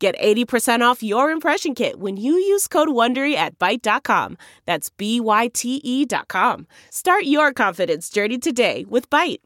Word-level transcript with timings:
Get 0.00 0.18
80% 0.18 0.80
off 0.80 1.02
your 1.02 1.30
impression 1.30 1.74
kit 1.74 2.00
when 2.00 2.16
you 2.16 2.32
use 2.32 2.66
code 2.66 2.88
WONDERY 2.88 3.34
at 3.34 3.58
Byte.com. 3.58 4.38
That's 4.64 4.88
B-Y-T-E 4.88 6.06
dot 6.06 6.26
com. 6.26 6.66
Start 6.88 7.24
your 7.24 7.52
confidence 7.52 8.08
journey 8.08 8.38
today 8.38 8.86
with 8.88 9.10
Byte. 9.10 9.40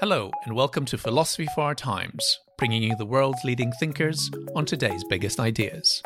Hello, 0.00 0.32
and 0.44 0.56
welcome 0.56 0.84
to 0.86 0.98
Philosophy 0.98 1.46
for 1.54 1.60
Our 1.60 1.76
Times, 1.76 2.40
bringing 2.58 2.82
you 2.82 2.96
the 2.96 3.06
world's 3.06 3.44
leading 3.44 3.70
thinkers 3.78 4.28
on 4.56 4.66
today's 4.66 5.04
biggest 5.08 5.38
ideas. 5.38 6.02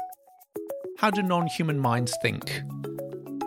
How 0.98 1.10
do 1.10 1.22
non 1.22 1.46
human 1.46 1.78
minds 1.78 2.14
think? 2.20 2.60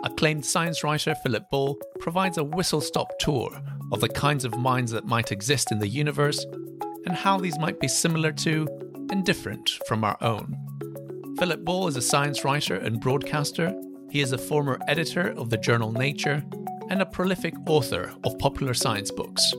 Acclaimed 0.02 0.44
science 0.44 0.82
writer 0.82 1.14
Philip 1.14 1.48
Ball 1.52 1.78
provides 2.00 2.36
a 2.36 2.44
whistle 2.44 2.80
stop 2.80 3.16
tour 3.20 3.48
of 3.94 4.00
the 4.00 4.08
kinds 4.08 4.44
of 4.44 4.58
minds 4.58 4.90
that 4.90 5.06
might 5.06 5.30
exist 5.30 5.70
in 5.70 5.78
the 5.78 5.86
universe 5.86 6.44
and 7.06 7.14
how 7.14 7.38
these 7.38 7.56
might 7.60 7.78
be 7.78 7.86
similar 7.86 8.32
to 8.32 8.66
and 9.10 9.24
different 9.24 9.70
from 9.86 10.02
our 10.02 10.18
own. 10.20 10.56
Philip 11.38 11.64
Ball 11.64 11.86
is 11.86 11.96
a 11.96 12.02
science 12.02 12.44
writer 12.44 12.74
and 12.74 13.00
broadcaster. 13.00 13.72
He 14.10 14.20
is 14.20 14.32
a 14.32 14.38
former 14.38 14.80
editor 14.88 15.30
of 15.36 15.48
the 15.48 15.56
journal 15.56 15.92
Nature 15.92 16.44
and 16.90 17.02
a 17.02 17.06
prolific 17.06 17.54
author 17.68 18.12
of 18.24 18.36
popular 18.40 18.74
science 18.74 19.12
books. 19.12 19.54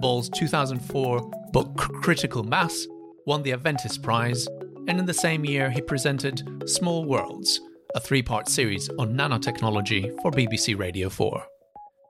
Ball's 0.00 0.28
2004 0.28 1.28
book 1.52 1.76
Critical 1.76 2.44
Mass 2.44 2.86
won 3.26 3.42
the 3.42 3.50
Aventis 3.50 4.00
Prize, 4.00 4.46
and 4.86 5.00
in 5.00 5.06
the 5.06 5.12
same 5.12 5.44
year 5.44 5.68
he 5.68 5.80
presented 5.80 6.62
Small 6.66 7.04
Worlds, 7.04 7.60
a 7.96 8.00
three 8.00 8.22
part 8.22 8.48
series 8.48 8.88
on 9.00 9.14
nanotechnology 9.14 10.14
for 10.22 10.30
BBC 10.30 10.78
Radio 10.78 11.08
4. 11.08 11.44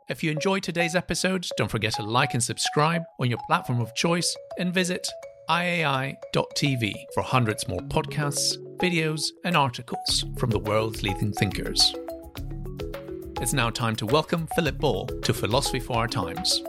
If 0.07 0.23
you 0.23 0.31
enjoyed 0.31 0.63
today's 0.63 0.95
episode, 0.95 1.47
don't 1.57 1.71
forget 1.71 1.95
to 1.95 2.03
like 2.03 2.35
and 2.35 2.43
subscribe 2.43 3.05
on 3.19 3.31
your 3.31 3.39
platform 3.47 3.81
of 3.81 3.95
choice 3.95 4.37
and 4.59 4.73
visit 4.73 5.09
iai.tv 5.49 6.93
for 7.15 7.23
hundreds 7.23 7.67
more 7.69 7.81
podcasts, 7.81 8.59
videos, 8.77 9.23
and 9.47 9.57
articles 9.57 10.27
from 10.37 10.51
the 10.51 10.59
world's 10.59 11.03
leading 11.03 11.33
thinkers. 11.33 11.95
It's 13.41 13.55
now 13.55 13.71
time 13.71 13.97
to 13.97 14.05
welcome 14.05 14.47
Philip 14.55 14.77
Ball 14.77 15.07
to 15.07 15.33
Philosophy 15.33 15.81
for 15.81 15.97
Our 15.97 16.09
Times. 16.09 16.61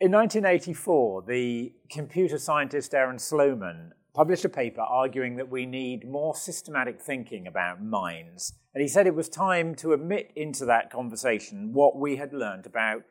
In 0.00 0.10
1984, 0.10 1.22
the 1.28 1.74
computer 1.88 2.38
scientist 2.38 2.92
Aaron 2.92 3.20
Sloman 3.20 3.92
published 4.20 4.44
a 4.44 4.50
paper 4.50 4.82
arguing 4.82 5.36
that 5.36 5.48
we 5.48 5.64
need 5.64 6.06
more 6.06 6.34
systematic 6.34 7.00
thinking 7.00 7.46
about 7.46 7.82
minds. 7.82 8.52
And 8.74 8.82
he 8.82 8.86
said 8.86 9.06
it 9.06 9.14
was 9.14 9.30
time 9.30 9.74
to 9.76 9.94
admit 9.94 10.30
into 10.36 10.66
that 10.66 10.92
conversation 10.92 11.72
what 11.72 11.96
we 11.96 12.16
had 12.16 12.34
learned 12.34 12.66
about 12.66 13.04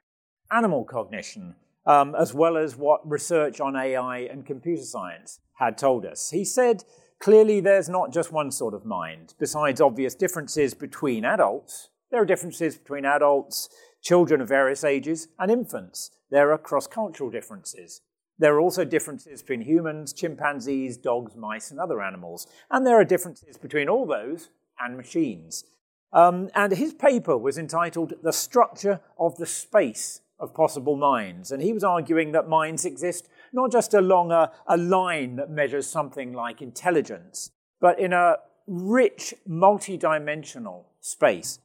animal 0.52 0.84
cognition, 0.84 1.56
um, 1.88 2.14
as 2.14 2.36
well 2.36 2.58
as 2.58 2.76
what 2.76 3.10
research 3.10 3.60
on 3.60 3.76
AI 3.76 4.20
and 4.20 4.46
computer 4.46 4.84
science 4.84 5.40
had 5.54 5.80
told 5.80 6.06
us. 6.06 6.30
He 6.30 6.46
said 6.46 6.84
clearly 7.20 7.60
there's 7.60 7.90
not 7.90 8.14
just 8.14 8.32
one 8.32 8.52
sort 8.52 8.76
of 8.76 8.86
mind. 8.86 9.34
Besides 9.40 9.82
obvious 9.82 10.14
differences 10.14 10.76
between 10.76 11.26
adults, 11.26 11.90
there 12.12 12.22
are 12.22 12.26
differences 12.26 12.78
between 12.78 13.06
adults, 13.06 13.68
children 14.04 14.42
of 14.42 14.48
various 14.48 14.84
ages, 14.84 15.28
and 15.40 15.50
infants 15.50 16.12
there 16.30 16.52
are 16.52 16.58
cross 16.60 16.86
cultural 16.86 17.32
differences. 17.32 18.02
There 18.40 18.56
are 18.56 18.62
also 18.62 18.86
differences 18.86 19.42
between 19.42 19.62
humans, 19.62 20.14
chimpanzees, 20.14 20.98
dogs, 20.98 21.36
mice, 21.36 21.72
and 21.72 21.80
other 21.80 22.02
animals. 22.02 22.48
And 22.72 22.88
there 22.88 23.00
are 23.00 23.04
differences 23.06 23.58
between 23.58 23.90
all 23.90 24.08
those 24.08 24.50
and 24.80 24.96
machines. 24.96 25.66
Um, 26.14 26.50
and 26.56 26.72
his 26.72 26.94
paper 26.94 27.38
was 27.38 27.58
entitled 27.58 28.14
The 28.24 28.34
Structure 28.34 29.02
of 29.20 29.36
the 29.36 29.46
Space 29.46 30.22
of 30.40 30.54
Possible 30.54 30.96
Minds. 30.96 31.52
And 31.52 31.62
he 31.62 31.74
was 31.74 31.84
arguing 31.84 32.32
that 32.32 32.48
minds 32.48 32.86
exist 32.86 33.28
not 33.52 33.72
just 33.72 33.94
along 33.94 34.32
a, 34.32 34.52
a 34.68 34.78
line 34.78 35.36
that 35.36 35.50
measures 35.50 35.86
something 35.86 36.34
like 36.34 36.62
intelligence, 36.62 37.52
but 37.82 38.00
in 38.00 38.14
a 38.14 38.38
rich, 38.68 39.34
multidimensional 39.48 40.86
space. 41.02 41.60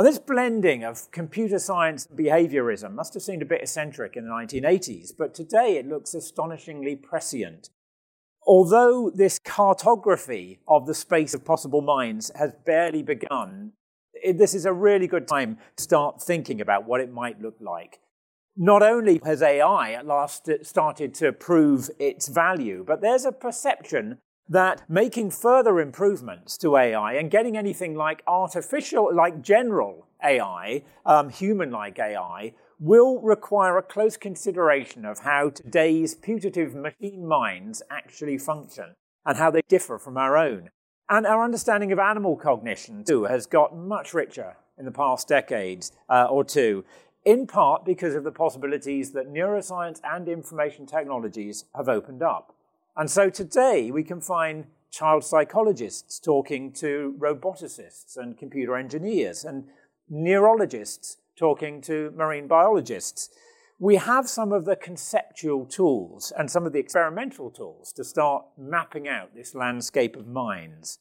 This 0.00 0.20
blending 0.20 0.84
of 0.84 1.10
computer 1.10 1.58
science 1.58 2.06
and 2.06 2.16
behaviorism 2.16 2.94
must 2.94 3.14
have 3.14 3.22
seemed 3.22 3.42
a 3.42 3.46
bit 3.46 3.62
eccentric 3.62 4.16
in 4.16 4.24
the 4.24 4.30
1980s, 4.30 5.10
but 5.18 5.34
today 5.34 5.76
it 5.76 5.88
looks 5.88 6.14
astonishingly 6.14 6.94
prescient. 6.94 7.70
Although 8.46 9.10
this 9.12 9.40
cartography 9.40 10.60
of 10.68 10.86
the 10.86 10.94
space 10.94 11.34
of 11.34 11.44
possible 11.44 11.82
minds 11.82 12.30
has 12.36 12.54
barely 12.64 13.02
begun, 13.02 13.72
this 14.32 14.54
is 14.54 14.64
a 14.64 14.72
really 14.72 15.08
good 15.08 15.26
time 15.26 15.58
to 15.76 15.82
start 15.82 16.22
thinking 16.22 16.60
about 16.60 16.86
what 16.86 17.00
it 17.00 17.12
might 17.12 17.42
look 17.42 17.56
like. 17.60 17.98
Not 18.56 18.82
only 18.82 19.20
has 19.24 19.42
AI 19.42 19.92
at 19.92 20.06
last 20.06 20.48
started 20.62 21.12
to 21.14 21.32
prove 21.32 21.90
its 21.98 22.28
value, 22.28 22.84
but 22.86 23.00
there's 23.00 23.24
a 23.24 23.32
perception 23.32 24.18
that 24.48 24.82
making 24.88 25.30
further 25.30 25.80
improvements 25.80 26.56
to 26.58 26.76
AI 26.76 27.14
and 27.14 27.30
getting 27.30 27.56
anything 27.56 27.94
like 27.94 28.22
artificial, 28.26 29.14
like 29.14 29.42
general 29.42 30.06
AI, 30.24 30.82
um, 31.04 31.28
human 31.28 31.70
like 31.70 31.98
AI, 31.98 32.54
will 32.80 33.20
require 33.20 33.76
a 33.76 33.82
close 33.82 34.16
consideration 34.16 35.04
of 35.04 35.20
how 35.20 35.50
today's 35.50 36.14
putative 36.14 36.74
machine 36.74 37.26
minds 37.26 37.82
actually 37.90 38.38
function 38.38 38.94
and 39.26 39.36
how 39.36 39.50
they 39.50 39.62
differ 39.68 39.98
from 39.98 40.16
our 40.16 40.36
own. 40.36 40.70
And 41.10 41.26
our 41.26 41.42
understanding 41.42 41.90
of 41.90 41.98
animal 41.98 42.36
cognition, 42.36 43.04
too, 43.04 43.24
has 43.24 43.46
got 43.46 43.76
much 43.76 44.14
richer 44.14 44.56
in 44.78 44.84
the 44.84 44.92
past 44.92 45.26
decades 45.26 45.92
uh, 46.08 46.26
or 46.30 46.44
two, 46.44 46.84
in 47.24 47.46
part 47.46 47.84
because 47.84 48.14
of 48.14 48.24
the 48.24 48.30
possibilities 48.30 49.12
that 49.12 49.32
neuroscience 49.32 50.00
and 50.04 50.28
information 50.28 50.86
technologies 50.86 51.64
have 51.74 51.88
opened 51.88 52.22
up. 52.22 52.54
And 52.98 53.08
so 53.08 53.30
today 53.30 53.92
we 53.92 54.02
can 54.02 54.20
find 54.20 54.66
child 54.90 55.22
psychologists 55.22 56.18
talking 56.18 56.72
to 56.72 57.14
roboticists 57.16 58.16
and 58.16 58.36
computer 58.36 58.76
engineers 58.76 59.44
and 59.44 59.68
neurologists 60.10 61.18
talking 61.36 61.80
to 61.82 62.12
marine 62.16 62.48
biologists. 62.48 63.30
We 63.78 63.96
have 63.96 64.28
some 64.28 64.52
of 64.52 64.64
the 64.64 64.74
conceptual 64.74 65.64
tools 65.64 66.32
and 66.36 66.50
some 66.50 66.66
of 66.66 66.72
the 66.72 66.80
experimental 66.80 67.52
tools 67.52 67.92
to 67.92 68.02
start 68.02 68.44
mapping 68.58 69.06
out 69.06 69.32
this 69.32 69.54
landscape 69.54 70.16
of 70.16 70.26
minds. 70.26 70.98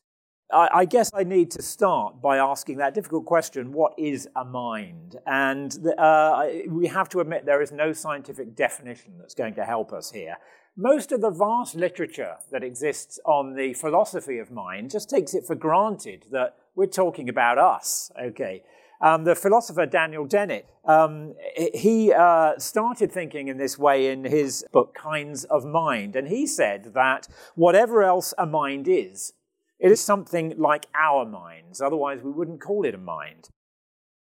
I, 0.53 0.69
I 0.71 0.85
guess 0.85 1.09
I 1.15 1.23
need 1.23 1.49
to 1.51 1.63
start 1.63 2.21
by 2.21 2.37
asking 2.37 2.77
that 2.77 2.93
difficult 2.93 3.25
question 3.25 3.71
what 3.71 3.93
is 3.97 4.29
a 4.35 4.45
mind? 4.45 5.15
And 5.25 5.75
uh, 5.97 6.45
we 6.69 6.85
have 6.85 7.09
to 7.09 7.21
admit 7.21 7.47
there 7.47 7.63
is 7.63 7.71
no 7.71 7.91
scientific 7.91 8.55
definition 8.55 9.13
that's 9.17 9.33
going 9.33 9.55
to 9.55 9.65
help 9.65 9.91
us 9.91 10.11
here 10.11 10.37
most 10.77 11.11
of 11.11 11.21
the 11.21 11.31
vast 11.31 11.75
literature 11.75 12.35
that 12.51 12.63
exists 12.63 13.19
on 13.25 13.55
the 13.55 13.73
philosophy 13.73 14.37
of 14.37 14.51
mind 14.51 14.91
just 14.91 15.09
takes 15.09 15.33
it 15.33 15.43
for 15.45 15.55
granted 15.55 16.25
that 16.31 16.55
we're 16.75 16.85
talking 16.85 17.27
about 17.27 17.57
us, 17.57 18.11
okay? 18.21 18.61
Um, 19.01 19.23
the 19.23 19.33
philosopher 19.33 19.87
Daniel 19.87 20.25
Dennett, 20.25 20.67
um, 20.85 21.33
he 21.73 22.13
uh, 22.13 22.59
started 22.59 23.11
thinking 23.11 23.47
in 23.47 23.57
this 23.57 23.77
way 23.77 24.11
in 24.11 24.23
his 24.23 24.63
book, 24.71 24.93
Kinds 24.93 25.45
of 25.45 25.65
Mind, 25.65 26.15
and 26.15 26.27
he 26.27 26.45
said 26.45 26.93
that 26.93 27.27
whatever 27.55 28.03
else 28.03 28.35
a 28.37 28.45
mind 28.45 28.87
is, 28.87 29.33
it 29.79 29.91
is 29.91 29.99
something 29.99 30.53
like 30.57 30.85
our 30.95 31.25
minds, 31.25 31.81
otherwise 31.81 32.21
we 32.23 32.31
wouldn't 32.31 32.61
call 32.61 32.85
it 32.85 32.93
a 32.93 32.99
mind. 32.99 33.49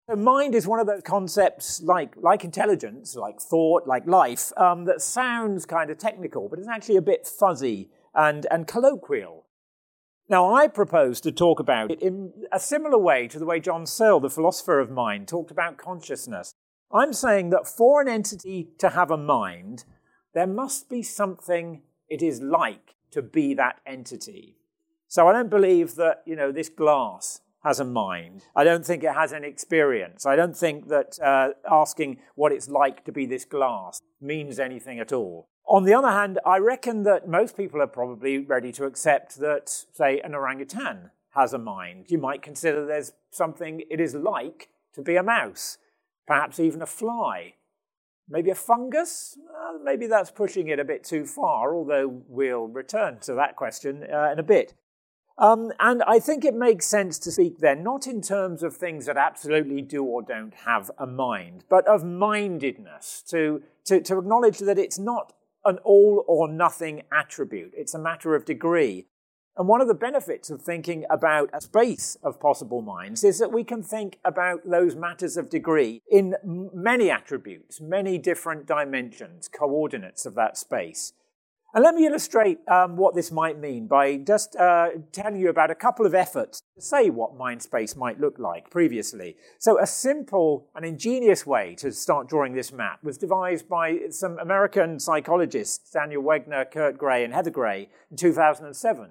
So 0.08 0.16
mind 0.16 0.54
is 0.54 0.66
one 0.66 0.80
of 0.80 0.86
those 0.86 1.02
concepts 1.02 1.80
like, 1.82 2.14
like 2.16 2.44
intelligence, 2.44 3.16
like 3.16 3.40
thought, 3.40 3.86
like 3.86 4.06
life, 4.06 4.52
um, 4.58 4.84
that 4.84 5.00
sounds 5.00 5.64
kind 5.64 5.88
of 5.88 5.96
technical, 5.96 6.48
but 6.50 6.58
it's 6.58 6.68
actually 6.68 6.96
a 6.96 7.02
bit 7.02 7.26
fuzzy 7.26 7.88
and, 8.14 8.46
and 8.50 8.66
colloquial. 8.66 9.46
Now, 10.28 10.54
I 10.54 10.68
propose 10.68 11.22
to 11.22 11.32
talk 11.32 11.58
about 11.58 11.90
it 11.90 12.02
in 12.02 12.32
a 12.52 12.60
similar 12.60 12.98
way 12.98 13.28
to 13.28 13.38
the 13.38 13.46
way 13.46 13.60
John 13.60 13.86
Searle, 13.86 14.20
the 14.20 14.28
philosopher 14.28 14.78
of 14.78 14.90
mind, 14.90 15.26
talked 15.26 15.50
about 15.50 15.78
consciousness. 15.78 16.52
I'm 16.92 17.14
saying 17.14 17.50
that 17.50 17.66
for 17.66 18.02
an 18.02 18.08
entity 18.08 18.68
to 18.78 18.90
have 18.90 19.10
a 19.10 19.16
mind, 19.16 19.84
there 20.34 20.46
must 20.46 20.90
be 20.90 21.02
something 21.02 21.82
it 22.10 22.22
is 22.22 22.42
like 22.42 22.94
to 23.10 23.22
be 23.22 23.54
that 23.54 23.80
entity. 23.86 24.56
So 25.08 25.28
I 25.28 25.32
don't 25.32 25.50
believe 25.50 25.94
that, 25.94 26.22
you 26.26 26.36
know, 26.36 26.52
this 26.52 26.68
glass 26.68 27.40
has 27.64 27.81
a 27.81 27.84
mind. 27.84 28.44
I 28.55 28.62
don't 28.62 28.84
think 28.84 29.02
it 29.02 29.14
has 29.14 29.32
an 29.32 29.43
experience. 29.43 30.26
I 30.26 30.37
don't 30.37 30.56
think 30.56 30.88
that 30.88 31.19
uh, 31.20 31.50
asking 31.69 32.19
what 32.34 32.52
it's 32.52 32.69
like 32.69 33.05
to 33.05 33.12
be 33.12 33.26
this 33.26 33.44
glass 33.44 34.00
means 34.20 34.58
anything 34.58 35.00
at 35.00 35.12
all. 35.12 35.49
On 35.66 35.84
the 35.84 35.94
other 35.94 36.11
hand, 36.11 36.38
I 36.44 36.58
reckon 36.58 37.05
that 37.05 37.26
most 37.26 37.56
people 37.56 37.81
are 37.81 37.87
probably 37.87 38.38
ready 38.38 38.70
to 38.72 38.84
accept 38.84 39.38
that, 39.40 39.70
say, 39.93 40.20
an 40.20 40.34
orangutan 40.34 41.11
has 41.31 41.55
a 41.55 41.58
mind. 41.58 42.06
You 42.08 42.19
might 42.19 42.43
consider 42.43 42.84
there's 42.84 43.12
something 43.31 43.82
it 43.90 43.99
is 43.99 44.14
like 44.14 44.69
to 44.93 45.02
be 45.02 45.17
a 45.17 45.22
mouse, 45.22 45.78
perhaps 46.26 46.60
even 46.60 46.82
a 46.82 46.87
fly. 46.87 47.55
Maybe 48.28 48.50
a 48.50 48.55
fungus? 48.55 49.38
Uh, 49.50 49.78
maybe 49.82 50.06
that's 50.06 50.31
pushing 50.31 50.69
it 50.69 50.78
a 50.78 50.84
bit 50.84 51.02
too 51.02 51.25
far, 51.25 51.75
although 51.75 52.22
we'll 52.28 52.69
return 52.69 53.19
to 53.20 53.34
that 53.34 53.56
question 53.56 54.05
uh, 54.12 54.31
in 54.32 54.38
a 54.38 54.43
bit. 54.43 54.75
Um, 55.36 55.72
and 55.81 56.02
I 56.04 56.20
think 56.20 56.44
it 56.44 56.54
makes 56.54 56.86
sense 56.86 57.19
to 57.20 57.32
speak 57.32 57.58
then, 57.58 57.82
not 57.82 58.06
in 58.06 58.22
terms 58.22 58.62
of 58.62 58.76
things 58.76 59.06
that 59.06 59.16
absolutely 59.16 59.82
do 59.82 60.04
or 60.04 60.22
don't 60.22 60.54
have 60.64 60.90
a 60.96 61.06
mind, 61.06 61.64
but 61.69 61.86
of 61.88 62.04
mindedness, 62.04 63.22
to, 63.31 63.62
to, 63.86 64.00
to 64.00 64.19
acknowledge 64.19 64.58
that 64.60 64.78
it's 64.78 64.98
not 64.98 65.32
an 65.64 65.78
all 65.78 66.25
or 66.28 66.46
nothing 66.46 67.02
attribute, 67.12 67.72
it's 67.75 67.94
a 67.94 67.98
matter 67.98 68.34
of 68.34 68.44
degree. 68.44 69.06
And 69.56 69.69
one 69.69 69.81
of 69.81 69.88
the 69.88 69.94
benefits 69.94 70.50
of 70.50 70.60
thinking 70.60 71.04
about 71.08 71.48
a 71.52 71.60
space 71.60 72.16
of 72.25 72.40
possible 72.40 72.82
minds 72.82 73.22
is 73.22 73.38
that 73.38 73.52
we 73.52 73.62
can 73.62 73.82
think 73.82 74.19
about 74.25 74.69
those 74.69 74.96
matters 74.96 75.36
of 75.36 75.48
degree 75.48 76.02
in 76.10 76.34
many 76.44 77.08
attributes, 77.08 77.81
many 77.81 78.19
different 78.19 78.66
dimensions, 78.66 79.48
coordinates 79.48 80.26
of 80.26 80.34
that 80.34 80.56
space. 80.58 81.12
And 81.74 81.82
let 81.82 81.96
me 81.96 82.06
illustrate 82.06 82.60
um, 82.68 82.94
what 82.94 83.16
this 83.16 83.32
might 83.32 83.58
mean 83.58 83.88
by 83.88 84.18
just 84.18 84.54
uh, 84.54 84.90
telling 85.10 85.40
you 85.40 85.48
about 85.48 85.72
a 85.72 85.74
couple 85.74 86.06
of 86.06 86.14
efforts 86.14 86.62
to 86.76 86.80
say 86.80 87.10
what 87.10 87.36
mind 87.36 87.62
space 87.62 87.96
might 87.96 88.20
look 88.20 88.38
like 88.38 88.70
previously. 88.70 89.36
So, 89.58 89.80
a 89.80 89.86
simple 89.86 90.68
and 90.76 90.84
ingenious 90.84 91.44
way 91.44 91.74
to 91.78 91.90
start 91.90 92.28
drawing 92.28 92.54
this 92.54 92.72
map 92.72 93.02
was 93.02 93.18
devised 93.18 93.68
by 93.68 94.02
some 94.10 94.38
American 94.38 95.00
psychologists, 95.00 95.90
Daniel 95.90 96.22
Wegner, 96.22 96.70
Kurt 96.70 96.96
Gray, 96.96 97.24
and 97.24 97.34
Heather 97.34 97.50
Gray, 97.50 97.88
in 98.08 98.16
2007. 98.18 99.10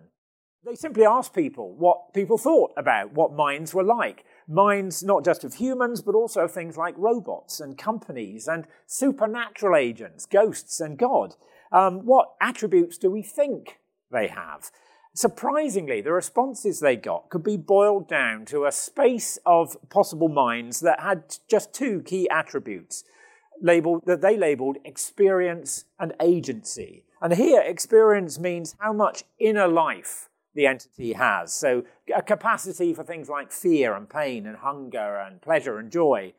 They 0.66 0.76
simply 0.76 1.06
asked 1.06 1.36
people 1.36 1.76
what 1.76 2.14
people 2.14 2.38
thought 2.38 2.72
about 2.78 3.12
what 3.12 3.34
minds 3.34 3.74
were 3.74 3.84
like. 3.84 4.24
Minds 4.48 5.04
not 5.04 5.26
just 5.26 5.44
of 5.44 5.56
humans, 5.56 6.02
but 6.02 6.16
also 6.16 6.42
of 6.42 6.54
things 6.54 6.78
like 6.78 6.96
robots 6.98 7.60
and 7.60 7.78
companies 7.78 8.48
and 8.48 8.66
supernatural 8.88 9.76
agents, 9.76 10.26
ghosts 10.26 10.80
and 10.80 10.98
God. 10.98 11.36
Um, 11.74 12.06
what 12.06 12.34
attributes 12.40 12.98
do 12.98 13.10
we 13.10 13.24
think 13.24 13.80
they 14.12 14.28
have? 14.28 14.72
Surprisingly, 15.16 16.02
the 16.02 16.14
responses 16.14 16.80
they 16.80 16.96
got 16.96 17.30
could 17.30 17.44
be 17.44 17.58
boiled 17.58 18.08
down 18.08 18.46
to 18.46 18.66
a 18.66 18.72
space 18.72 19.38
of 19.46 19.76
possible 19.90 20.30
minds 20.30 20.80
that 20.80 21.02
had 21.02 21.36
just 21.50 21.74
two 21.74 22.02
key 22.02 22.30
attributes 22.30 23.04
labeled, 23.62 24.04
that 24.06 24.22
they 24.22 24.38
labeled 24.38 24.78
experience 24.86 25.86
and 26.00 26.14
agency. 26.22 27.04
And 27.22 27.34
here, 27.34 27.62
experience 27.62 28.40
means 28.40 28.76
how 28.80 28.94
much 28.94 29.24
inner 29.40 29.68
life 29.68 30.30
the 30.56 30.68
entity 30.68 31.14
has. 31.14 31.54
So, 31.54 31.84
a 32.16 32.22
capacity 32.22 32.94
for 32.94 33.04
things 33.04 33.30
like 33.30 33.52
fear 33.52 33.96
and 33.96 34.10
pain 34.10 34.46
and 34.46 34.58
hunger 34.58 35.18
and 35.18 35.42
pleasure 35.42 35.78
and 35.78 35.92
joy. 35.92 36.34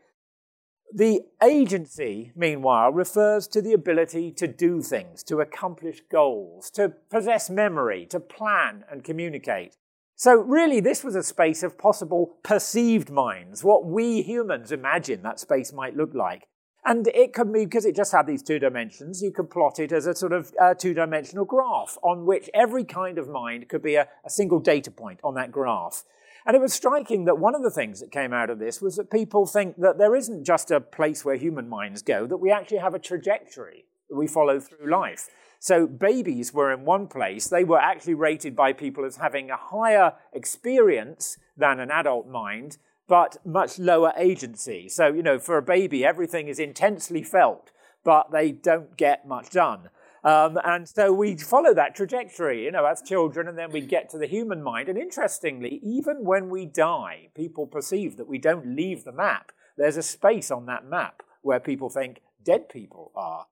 The 0.96 1.22
agency, 1.42 2.30
meanwhile, 2.36 2.92
refers 2.92 3.48
to 3.48 3.60
the 3.60 3.72
ability 3.72 4.30
to 4.30 4.46
do 4.46 4.80
things, 4.80 5.24
to 5.24 5.40
accomplish 5.40 6.02
goals, 6.08 6.70
to 6.70 6.90
possess 7.10 7.50
memory, 7.50 8.06
to 8.10 8.20
plan 8.20 8.84
and 8.88 9.02
communicate. 9.02 9.76
So, 10.14 10.34
really, 10.34 10.78
this 10.78 11.02
was 11.02 11.16
a 11.16 11.24
space 11.24 11.64
of 11.64 11.76
possible 11.76 12.36
perceived 12.44 13.10
minds, 13.10 13.64
what 13.64 13.84
we 13.84 14.22
humans 14.22 14.70
imagine 14.70 15.22
that 15.24 15.40
space 15.40 15.72
might 15.72 15.96
look 15.96 16.14
like. 16.14 16.46
And 16.84 17.08
it 17.08 17.32
could 17.32 17.52
be, 17.52 17.64
because 17.64 17.86
it 17.86 17.96
just 17.96 18.12
had 18.12 18.28
these 18.28 18.44
two 18.44 18.60
dimensions, 18.60 19.20
you 19.20 19.32
could 19.32 19.50
plot 19.50 19.80
it 19.80 19.90
as 19.90 20.06
a 20.06 20.14
sort 20.14 20.32
of 20.32 20.52
uh, 20.62 20.74
two 20.74 20.94
dimensional 20.94 21.44
graph 21.44 21.98
on 22.04 22.24
which 22.24 22.48
every 22.54 22.84
kind 22.84 23.18
of 23.18 23.28
mind 23.28 23.68
could 23.68 23.82
be 23.82 23.96
a, 23.96 24.06
a 24.24 24.30
single 24.30 24.60
data 24.60 24.92
point 24.92 25.18
on 25.24 25.34
that 25.34 25.50
graph. 25.50 26.04
And 26.46 26.54
it 26.54 26.60
was 26.60 26.74
striking 26.74 27.24
that 27.24 27.38
one 27.38 27.54
of 27.54 27.62
the 27.62 27.70
things 27.70 28.00
that 28.00 28.12
came 28.12 28.32
out 28.32 28.50
of 28.50 28.58
this 28.58 28.82
was 28.82 28.96
that 28.96 29.10
people 29.10 29.46
think 29.46 29.76
that 29.78 29.96
there 29.96 30.14
isn't 30.14 30.44
just 30.44 30.70
a 30.70 30.80
place 30.80 31.24
where 31.24 31.36
human 31.36 31.68
minds 31.68 32.02
go, 32.02 32.26
that 32.26 32.36
we 32.36 32.50
actually 32.50 32.78
have 32.78 32.94
a 32.94 32.98
trajectory 32.98 33.86
that 34.10 34.16
we 34.16 34.26
follow 34.26 34.60
through 34.60 34.90
life. 34.90 35.28
So 35.58 35.86
babies 35.86 36.52
were 36.52 36.70
in 36.70 36.84
one 36.84 37.06
place, 37.06 37.48
they 37.48 37.64
were 37.64 37.80
actually 37.80 38.14
rated 38.14 38.54
by 38.54 38.74
people 38.74 39.06
as 39.06 39.16
having 39.16 39.50
a 39.50 39.56
higher 39.56 40.12
experience 40.34 41.38
than 41.56 41.80
an 41.80 41.90
adult 41.90 42.28
mind, 42.28 42.76
but 43.08 43.38
much 43.46 43.78
lower 43.78 44.12
agency. 44.18 44.90
So, 44.90 45.06
you 45.06 45.22
know, 45.22 45.38
for 45.38 45.56
a 45.56 45.62
baby, 45.62 46.04
everything 46.04 46.48
is 46.48 46.58
intensely 46.58 47.22
felt, 47.22 47.70
but 48.04 48.30
they 48.30 48.52
don't 48.52 48.98
get 48.98 49.26
much 49.26 49.50
done. 49.50 49.88
Um, 50.24 50.58
and 50.64 50.88
so 50.88 51.12
we 51.12 51.36
follow 51.36 51.74
that 51.74 51.94
trajectory, 51.94 52.64
you 52.64 52.72
know, 52.72 52.86
as 52.86 53.02
children, 53.02 53.46
and 53.46 53.58
then 53.58 53.70
we 53.70 53.82
get 53.82 54.08
to 54.10 54.18
the 54.18 54.26
human 54.26 54.62
mind. 54.62 54.88
And 54.88 54.98
interestingly, 54.98 55.80
even 55.82 56.24
when 56.24 56.48
we 56.48 56.64
die, 56.64 57.28
people 57.34 57.66
perceive 57.66 58.16
that 58.16 58.26
we 58.26 58.38
don't 58.38 58.74
leave 58.74 59.04
the 59.04 59.12
map. 59.12 59.52
There's 59.76 59.98
a 59.98 60.02
space 60.02 60.50
on 60.50 60.64
that 60.66 60.86
map 60.86 61.22
where 61.42 61.60
people 61.60 61.90
think 61.90 62.22
dead 62.42 62.70
people 62.70 63.12
are. 63.14 63.46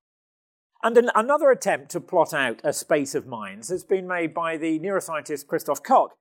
And 0.83 0.97
an, 0.97 1.11
another 1.15 1.51
attempt 1.51 1.91
to 1.91 2.01
plot 2.01 2.33
out 2.33 2.63
a 2.65 2.73
space 2.73 3.15
of 3.15 3.27
minds 3.27 3.69
has 3.69 3.85
been 3.85 4.09
made 4.09 4.33
by 4.33 4.57
the 4.57 4.81
neuroscientist 4.81 5.47
Christoph 5.47 5.83
Koch. 5.83 6.13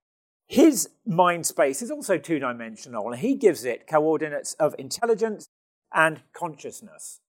His 0.46 0.90
mind 1.06 1.46
space 1.46 1.80
is 1.80 1.90
also 1.90 2.18
two 2.18 2.38
dimensional, 2.38 3.10
and 3.10 3.20
he 3.20 3.36
gives 3.36 3.64
it 3.64 3.86
coordinates 3.86 4.52
of 4.54 4.74
intelligence 4.78 5.48
and 5.94 6.20
consciousness. 6.34 7.21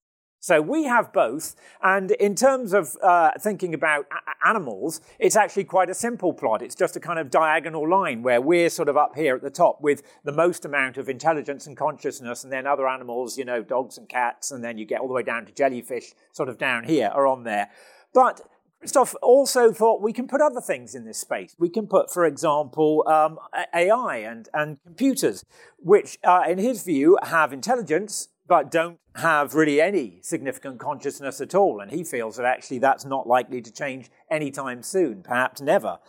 So 0.43 0.61
we 0.61 0.83
have 0.83 1.13
both, 1.13 1.55
and 1.81 2.11
in 2.11 2.35
terms 2.35 2.73
of 2.73 2.97
uh, 3.01 3.31
thinking 3.39 3.73
about 3.73 4.07
a- 4.11 4.45
animals, 4.49 4.99
it's 5.17 5.37
actually 5.37 5.63
quite 5.63 5.89
a 5.89 5.93
simple 5.93 6.33
plot. 6.33 6.61
It's 6.61 6.75
just 6.75 6.97
a 6.97 6.99
kind 6.99 7.17
of 7.17 7.29
diagonal 7.29 7.89
line 7.89 8.23
where 8.23 8.41
we're 8.41 8.69
sort 8.69 8.89
of 8.89 8.97
up 8.97 9.15
here 9.15 9.37
at 9.37 9.41
the 9.41 9.49
top 9.49 9.79
with 9.79 10.03
the 10.25 10.33
most 10.33 10.65
amount 10.65 10.97
of 10.97 11.07
intelligence 11.07 11.65
and 11.65 11.77
consciousness, 11.77 12.43
and 12.43 12.51
then 12.51 12.67
other 12.67 12.89
animals, 12.89 13.37
you 13.37 13.45
know, 13.45 13.63
dogs 13.63 13.97
and 13.97 14.09
cats, 14.09 14.51
and 14.51 14.61
then 14.61 14.77
you 14.77 14.85
get 14.85 14.99
all 14.99 15.07
the 15.07 15.13
way 15.13 15.23
down 15.23 15.45
to 15.45 15.53
jellyfish, 15.53 16.11
sort 16.33 16.49
of 16.49 16.57
down 16.57 16.83
here, 16.83 17.09
are 17.13 17.25
on 17.25 17.45
there. 17.45 17.69
But 18.13 18.41
Christoph 18.81 19.15
also 19.21 19.71
thought 19.71 20.01
we 20.01 20.11
can 20.11 20.27
put 20.27 20.41
other 20.41 20.59
things 20.59 20.93
in 20.93 21.05
this 21.05 21.19
space. 21.19 21.55
We 21.57 21.69
can 21.69 21.87
put, 21.87 22.11
for 22.11 22.25
example, 22.25 23.05
um, 23.07 23.39
AI 23.73 24.17
and, 24.17 24.49
and 24.53 24.77
computers, 24.83 25.45
which, 25.79 26.19
uh, 26.21 26.43
in 26.49 26.57
his 26.57 26.83
view, 26.83 27.17
have 27.23 27.53
intelligence 27.53 28.27
but 28.47 28.71
don't 28.71 28.99
have 29.15 29.53
really 29.53 29.79
any 29.79 30.19
significant 30.21 30.79
consciousness 30.79 31.39
at 31.39 31.55
all. 31.55 31.79
And 31.79 31.91
he 31.91 32.03
feels 32.03 32.37
that 32.37 32.45
actually 32.45 32.79
that's 32.79 33.05
not 33.05 33.27
likely 33.27 33.61
to 33.61 33.71
change 33.71 34.09
anytime 34.29 34.83
soon, 34.83 35.23
perhaps 35.23 35.61
never. 35.61 35.99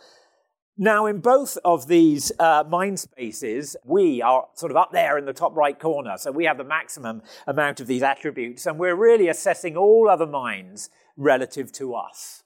Now, 0.77 1.05
in 1.05 1.19
both 1.19 1.57
of 1.63 1.87
these 1.87 2.33
uh, 2.37 2.65
mind 2.67 2.99
spaces, 2.99 3.77
we 3.85 4.21
are 4.21 4.47
sort 4.55 4.73
of 4.73 4.75
up 4.75 4.91
there 4.91 5.17
in 5.17 5.23
the 5.23 5.31
top 5.31 5.55
right 5.55 5.79
corner. 5.79 6.17
So 6.17 6.31
we 6.31 6.43
have 6.45 6.57
the 6.57 6.65
maximum 6.65 7.21
amount 7.47 7.79
of 7.79 7.87
these 7.87 8.03
attributes, 8.03 8.65
and 8.65 8.77
we're 8.77 8.95
really 8.95 9.29
assessing 9.29 9.77
all 9.77 10.09
other 10.09 10.27
minds 10.27 10.89
relative 11.15 11.71
to 11.73 11.95
us 11.95 12.43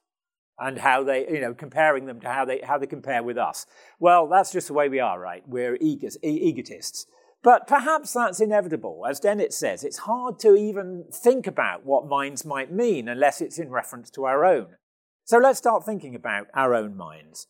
and 0.60 0.77
how 0.77 1.03
they, 1.03 1.27
you 1.27 1.41
know, 1.41 1.55
comparing 1.55 2.05
them 2.05 2.19
to 2.19 2.29
how 2.29 2.46
they, 2.46 2.60
how 2.60 2.77
they 2.77 2.86
compare 2.86 3.24
with 3.24 3.38
us. 3.38 3.65
Well, 4.00 4.27
that's 4.27 4.51
just 4.51 4.67
the 4.67 4.74
way 4.74 4.89
we 4.89 5.00
are, 5.00 5.19
right? 5.19 5.41
We're 5.48 5.77
egotists. 5.81 7.08
But 7.41 7.67
perhaps 7.67 8.13
that's 8.13 8.41
inevitable. 8.41 9.05
As 9.10 9.19
Dennett 9.19 9.53
says, 9.53 9.84
it's 9.84 10.00
hard 10.00 10.39
to 10.39 10.55
even 10.55 11.05
think 11.12 11.48
about 11.48 11.86
what 11.86 12.08
minds 12.08 12.43
might 12.46 12.72
mean 12.72 13.08
unless 13.08 13.39
it's 13.39 13.60
in 13.60 13.69
reference 13.69 14.10
to 14.12 14.25
our 14.25 14.43
own. 14.43 14.75
So 15.24 15.38
let's 15.38 15.60
start 15.60 15.86
thinking 15.86 16.15
about 16.15 16.48
our 16.53 16.74
own 16.74 16.98
minds. 16.98 17.48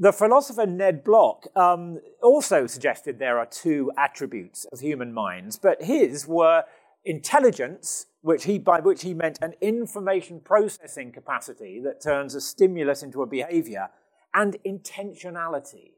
The 0.00 0.12
philosopher 0.12 0.66
Ned 0.66 1.02
Block 1.02 1.46
um, 1.56 1.98
also 2.22 2.68
suggested 2.68 3.18
there 3.18 3.38
are 3.38 3.46
two 3.46 3.90
attributes 3.98 4.64
of 4.72 4.78
human 4.78 5.12
minds, 5.12 5.58
but 5.58 5.82
his 5.82 6.28
were 6.28 6.62
intelligence, 7.04 8.06
which 8.20 8.44
he, 8.44 8.58
by 8.58 8.78
which 8.78 9.02
he 9.02 9.14
meant 9.14 9.40
an 9.42 9.54
information 9.60 10.40
processing 10.40 11.10
capacity 11.10 11.80
that 11.82 12.00
turns 12.00 12.36
a 12.36 12.40
stimulus 12.40 13.02
into 13.02 13.22
a 13.22 13.26
behavior, 13.26 13.88
and 14.34 14.56
intentionality. 14.64 15.94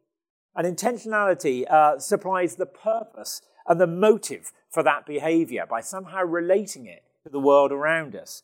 And 0.54 0.66
intentionality 0.66 1.70
uh, 1.70 1.98
supplies 1.98 2.56
the 2.56 2.66
purpose 2.66 3.42
and 3.66 3.80
the 3.80 3.86
motive 3.86 4.52
for 4.68 4.82
that 4.82 5.06
behavior 5.06 5.64
by 5.68 5.80
somehow 5.80 6.22
relating 6.24 6.86
it 6.86 7.04
to 7.22 7.28
the 7.28 7.40
world 7.40 7.72
around 7.72 8.16
us. 8.16 8.42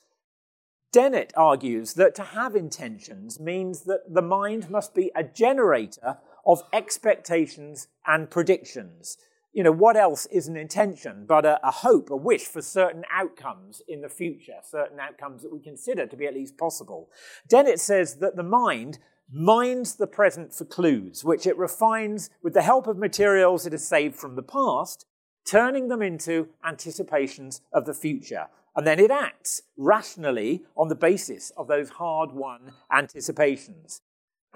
Dennett 0.92 1.32
argues 1.36 1.94
that 1.94 2.14
to 2.14 2.22
have 2.22 2.54
intentions 2.54 3.38
means 3.40 3.82
that 3.82 4.02
the 4.08 4.22
mind 4.22 4.70
must 4.70 4.94
be 4.94 5.10
a 5.14 5.24
generator 5.24 6.18
of 6.46 6.62
expectations 6.72 7.88
and 8.06 8.30
predictions. 8.30 9.18
You 9.52 9.64
know, 9.64 9.72
what 9.72 9.96
else 9.96 10.26
is 10.26 10.48
an 10.48 10.56
intention 10.56 11.24
but 11.26 11.44
a, 11.44 11.58
a, 11.66 11.70
hope, 11.70 12.10
a 12.10 12.16
wish 12.16 12.44
for 12.44 12.62
certain 12.62 13.04
outcomes 13.10 13.82
in 13.88 14.00
the 14.00 14.08
future, 14.08 14.58
certain 14.62 15.00
outcomes 15.00 15.42
that 15.42 15.52
we 15.52 15.60
consider 15.60 16.06
to 16.06 16.16
be 16.16 16.26
at 16.26 16.34
least 16.34 16.56
possible? 16.56 17.10
Dennett 17.48 17.80
says 17.80 18.16
that 18.16 18.36
the 18.36 18.42
mind 18.42 18.98
mines 19.32 19.96
the 19.96 20.06
present 20.06 20.52
for 20.54 20.64
clues, 20.64 21.24
which 21.24 21.46
it 21.46 21.56
refines 21.58 22.30
with 22.42 22.54
the 22.54 22.62
help 22.62 22.86
of 22.86 22.96
materials 22.96 23.66
it 23.66 23.72
has 23.72 23.86
saved 23.86 24.14
from 24.14 24.36
the 24.36 24.42
past, 24.42 25.06
turning 25.44 25.88
them 25.88 26.02
into 26.02 26.48
anticipations 26.64 27.60
of 27.72 27.86
the 27.86 27.94
future. 27.94 28.46
And 28.74 28.86
then 28.86 29.00
it 29.00 29.10
acts 29.10 29.62
rationally 29.76 30.62
on 30.76 30.88
the 30.88 30.94
basis 30.94 31.50
of 31.56 31.66
those 31.66 31.90
hard 31.90 32.32
won 32.32 32.72
anticipations. 32.92 34.02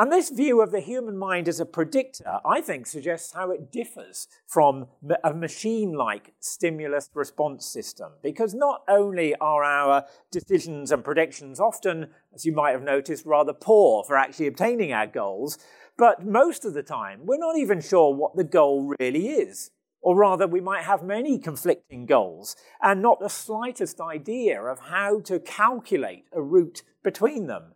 And 0.00 0.10
this 0.10 0.30
view 0.30 0.62
of 0.62 0.70
the 0.70 0.80
human 0.80 1.18
mind 1.18 1.46
as 1.46 1.60
a 1.60 1.66
predictor, 1.66 2.40
I 2.42 2.62
think, 2.62 2.86
suggests 2.86 3.34
how 3.34 3.50
it 3.50 3.70
differs 3.70 4.28
from 4.46 4.86
a 5.22 5.34
machine 5.34 5.92
like 5.92 6.32
stimulus 6.40 7.10
response 7.12 7.66
system. 7.66 8.12
Because 8.22 8.54
not 8.54 8.82
only 8.88 9.34
are 9.42 9.62
our 9.62 10.06
decisions 10.30 10.90
and 10.90 11.04
predictions 11.04 11.60
often, 11.60 12.12
as 12.34 12.46
you 12.46 12.52
might 12.54 12.70
have 12.70 12.82
noticed, 12.82 13.26
rather 13.26 13.52
poor 13.52 14.02
for 14.02 14.16
actually 14.16 14.46
obtaining 14.46 14.90
our 14.90 15.06
goals, 15.06 15.58
but 15.98 16.24
most 16.24 16.64
of 16.64 16.72
the 16.72 16.82
time, 16.82 17.26
we're 17.26 17.36
not 17.36 17.58
even 17.58 17.82
sure 17.82 18.14
what 18.14 18.34
the 18.36 18.44
goal 18.44 18.94
really 18.98 19.26
is. 19.26 19.70
Or 20.00 20.16
rather, 20.16 20.46
we 20.46 20.62
might 20.62 20.84
have 20.84 21.02
many 21.02 21.38
conflicting 21.38 22.06
goals 22.06 22.56
and 22.80 23.02
not 23.02 23.20
the 23.20 23.28
slightest 23.28 24.00
idea 24.00 24.62
of 24.62 24.78
how 24.80 25.20
to 25.24 25.38
calculate 25.38 26.24
a 26.32 26.40
route 26.40 26.84
between 27.02 27.48
them. 27.48 27.74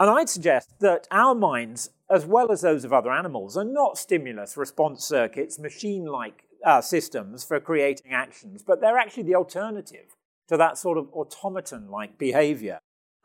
And 0.00 0.08
I'd 0.10 0.28
suggest 0.28 0.78
that 0.80 1.08
our 1.10 1.34
minds, 1.34 1.90
as 2.08 2.24
well 2.24 2.52
as 2.52 2.60
those 2.60 2.84
of 2.84 2.92
other 2.92 3.10
animals, 3.10 3.56
are 3.56 3.64
not 3.64 3.98
stimulus 3.98 4.56
response 4.56 5.04
circuits, 5.04 5.58
machine 5.58 6.06
like 6.06 6.44
uh, 6.64 6.80
systems 6.80 7.44
for 7.44 7.58
creating 7.60 8.12
actions, 8.12 8.62
but 8.62 8.80
they're 8.80 8.98
actually 8.98 9.24
the 9.24 9.34
alternative 9.34 10.16
to 10.48 10.56
that 10.56 10.78
sort 10.78 10.98
of 10.98 11.08
automaton 11.12 11.90
like 11.90 12.16
behavior. 12.16 12.78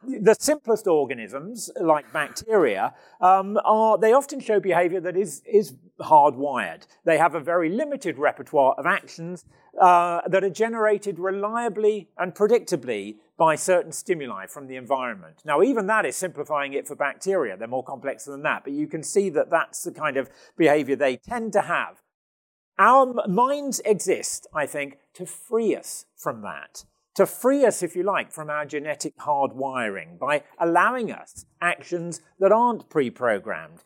The 0.05 0.35
simplest 0.37 0.85
organisms, 0.85 1.69
like 1.79 2.11
bacteria, 2.11 2.93
um, 3.21 3.57
are, 3.63 3.97
they 3.97 4.11
often 4.11 4.41
show 4.41 4.59
behavior 4.59 4.99
that 4.99 5.15
is, 5.15 5.41
is 5.45 5.75
hardwired. 6.01 6.87
They 7.05 7.17
have 7.17 7.35
a 7.35 7.39
very 7.39 7.69
limited 7.69 8.17
repertoire 8.17 8.75
of 8.77 8.85
actions 8.85 9.45
uh, 9.79 10.21
that 10.27 10.43
are 10.43 10.49
generated 10.49 11.19
reliably 11.19 12.09
and 12.17 12.35
predictably 12.35 13.15
by 13.37 13.55
certain 13.55 13.91
stimuli 13.91 14.45
from 14.45 14.67
the 14.67 14.75
environment. 14.75 15.41
Now, 15.43 15.61
even 15.61 15.87
that 15.87 16.05
is 16.05 16.15
simplifying 16.15 16.73
it 16.73 16.87
for 16.87 16.95
bacteria. 16.95 17.57
They're 17.57 17.67
more 17.67 17.83
complex 17.83 18.25
than 18.25 18.43
that, 18.43 18.63
but 18.63 18.73
you 18.73 18.87
can 18.87 19.03
see 19.03 19.29
that 19.31 19.49
that's 19.49 19.83
the 19.83 19.91
kind 19.91 20.17
of 20.17 20.29
behavior 20.57 20.95
they 20.95 21.17
tend 21.17 21.53
to 21.53 21.61
have. 21.61 22.01
Our 22.77 23.27
minds 23.27 23.81
exist, 23.85 24.47
I 24.53 24.65
think, 24.65 24.97
to 25.15 25.25
free 25.25 25.75
us 25.75 26.05
from 26.17 26.41
that, 26.41 26.85
to 27.15 27.25
free 27.25 27.65
us, 27.65 27.83
if 27.83 27.95
you 27.95 28.03
like, 28.03 28.31
from 28.31 28.49
our 28.49 28.65
genetic 28.65 29.17
hardwiring 29.17 30.17
by 30.19 30.43
allowing 30.59 31.11
us 31.11 31.45
actions 31.61 32.21
that 32.39 32.51
aren't 32.51 32.89
pre 32.89 33.09
programmed. 33.09 33.83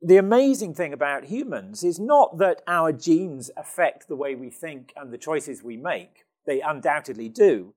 The 0.00 0.18
amazing 0.18 0.74
thing 0.74 0.92
about 0.92 1.24
humans 1.24 1.82
is 1.82 1.98
not 1.98 2.38
that 2.38 2.62
our 2.68 2.92
genes 2.92 3.50
affect 3.56 4.06
the 4.06 4.16
way 4.16 4.34
we 4.34 4.50
think 4.50 4.92
and 4.96 5.12
the 5.12 5.18
choices 5.18 5.62
we 5.62 5.76
make, 5.76 6.24
they 6.46 6.60
undoubtedly 6.60 7.28
do, 7.28 7.74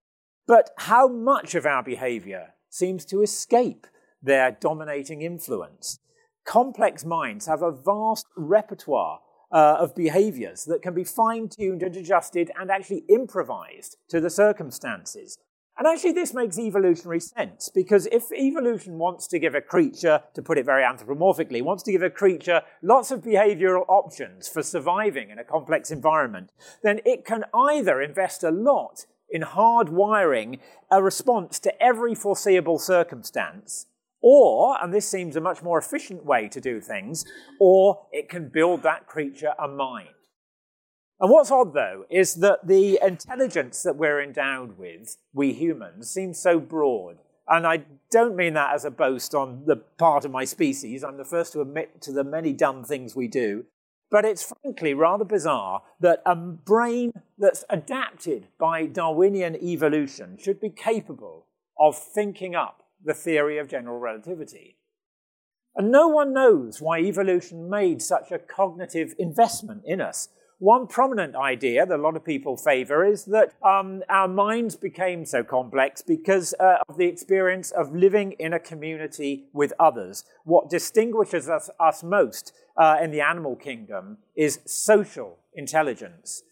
but 0.51 0.71
how 0.79 1.07
much 1.07 1.55
of 1.55 1.65
our 1.65 1.81
behavior 1.81 2.55
seems 2.69 3.05
to 3.05 3.21
escape 3.21 3.87
their 4.21 4.51
dominating 4.51 5.21
influence? 5.21 5.99
Complex 6.43 7.05
minds 7.05 7.45
have 7.45 7.61
a 7.61 7.71
vast 7.71 8.25
repertoire 8.35 9.21
uh, 9.49 9.77
of 9.79 9.95
behaviors 9.95 10.65
that 10.65 10.81
can 10.81 10.93
be 10.93 11.05
fine 11.05 11.47
tuned 11.47 11.81
and 11.83 11.95
adjusted 11.95 12.51
and 12.59 12.69
actually 12.69 13.05
improvised 13.07 13.95
to 14.09 14.19
the 14.19 14.29
circumstances. 14.29 15.37
And 15.77 15.87
actually, 15.87 16.11
this 16.11 16.33
makes 16.33 16.59
evolutionary 16.59 17.21
sense 17.21 17.69
because 17.73 18.05
if 18.11 18.29
evolution 18.33 18.97
wants 18.97 19.27
to 19.27 19.39
give 19.39 19.55
a 19.55 19.61
creature, 19.61 20.21
to 20.33 20.41
put 20.41 20.57
it 20.57 20.65
very 20.65 20.83
anthropomorphically, 20.83 21.61
wants 21.61 21.83
to 21.83 21.93
give 21.93 22.03
a 22.03 22.09
creature 22.09 22.61
lots 22.81 23.09
of 23.09 23.21
behavioral 23.21 23.85
options 23.87 24.49
for 24.49 24.63
surviving 24.63 25.29
in 25.29 25.39
a 25.39 25.45
complex 25.45 25.91
environment, 25.91 26.51
then 26.83 26.99
it 27.05 27.23
can 27.23 27.45
either 27.53 28.01
invest 28.01 28.43
a 28.43 28.51
lot 28.51 29.05
in 29.31 29.41
hardwiring 29.41 30.59
a 30.91 31.01
response 31.01 31.59
to 31.59 31.81
every 31.81 32.13
foreseeable 32.13 32.77
circumstance, 32.77 33.87
or, 34.21 34.77
and 34.81 34.93
this 34.93 35.07
seems 35.07 35.35
a 35.35 35.41
much 35.41 35.63
more 35.63 35.79
efficient 35.79 36.25
way 36.25 36.47
to 36.49 36.61
do 36.61 36.79
things, 36.79 37.25
or 37.59 38.05
it 38.11 38.29
can 38.29 38.49
build 38.49 38.83
that 38.83 39.07
creature 39.07 39.53
a 39.57 39.67
mind. 39.67 40.09
And 41.19 41.29
what's 41.29 41.51
odd, 41.51 41.73
though, 41.73 42.05
is 42.09 42.35
that 42.35 42.67
the 42.67 42.99
intelligence 43.01 43.83
that 43.83 43.95
we're 43.95 44.21
endowed 44.21 44.77
with, 44.77 45.17
we 45.33 45.53
humans, 45.53 46.09
seems 46.09 46.39
so 46.39 46.59
broad. 46.59 47.17
And 47.47 47.67
I 47.67 47.83
don't 48.11 48.35
mean 48.35 48.55
that 48.55 48.73
as 48.73 48.85
a 48.85 48.91
boast 48.91 49.35
on 49.35 49.65
the 49.65 49.75
part 49.75 50.25
of 50.25 50.31
my 50.31 50.45
species. 50.45 51.03
I'm 51.03 51.17
the 51.17 51.25
first 51.25 51.53
to 51.53 51.61
admit 51.61 52.01
to 52.03 52.11
the 52.11 52.23
many 52.23 52.53
dumb 52.53 52.83
things 52.83 53.15
we 53.15 53.27
do. 53.27 53.65
But 54.11 54.25
it's 54.25 54.43
frankly 54.61 54.93
rather 54.93 55.23
bizarre 55.23 55.83
that 56.01 56.21
a 56.25 56.35
brain 56.35 57.13
that's 57.37 57.63
adapted 57.69 58.47
by 58.59 58.85
Darwinian 58.85 59.55
evolution 59.55 60.37
should 60.37 60.59
be 60.59 60.69
capable 60.69 61.47
of 61.79 61.97
thinking 61.97 62.53
up 62.53 62.83
the 63.03 63.13
theory 63.13 63.57
of 63.57 63.69
general 63.69 63.99
relativity. 63.99 64.75
And 65.75 65.89
no 65.89 66.09
one 66.09 66.33
knows 66.33 66.81
why 66.81 66.99
evolution 66.99 67.69
made 67.69 68.01
such 68.01 68.31
a 68.31 68.37
cognitive 68.37 69.15
investment 69.17 69.83
in 69.85 70.01
us. 70.01 70.27
One 70.61 70.85
prominent 70.85 71.35
idea 71.35 71.87
that 71.87 71.99
a 71.99 71.99
lot 71.99 72.15
of 72.15 72.23
people 72.23 72.55
favor 72.55 73.03
is 73.03 73.25
that 73.25 73.55
um, 73.63 74.03
our 74.09 74.27
minds 74.27 74.75
became 74.75 75.25
so 75.25 75.43
complex 75.43 76.03
because 76.03 76.53
uh, 76.59 76.75
of 76.87 76.97
the 76.97 77.07
experience 77.07 77.71
of 77.71 77.95
living 77.95 78.33
in 78.33 78.53
a 78.53 78.59
community 78.59 79.45
with 79.53 79.73
others. 79.79 80.23
What 80.43 80.69
distinguishes 80.69 81.49
us, 81.49 81.71
us 81.79 82.03
most 82.03 82.53
uh, 82.77 82.97
in 83.01 83.09
the 83.09 83.21
animal 83.21 83.55
kingdom 83.55 84.19
is 84.35 84.59
social 84.67 85.39
intelligence. 85.55 86.43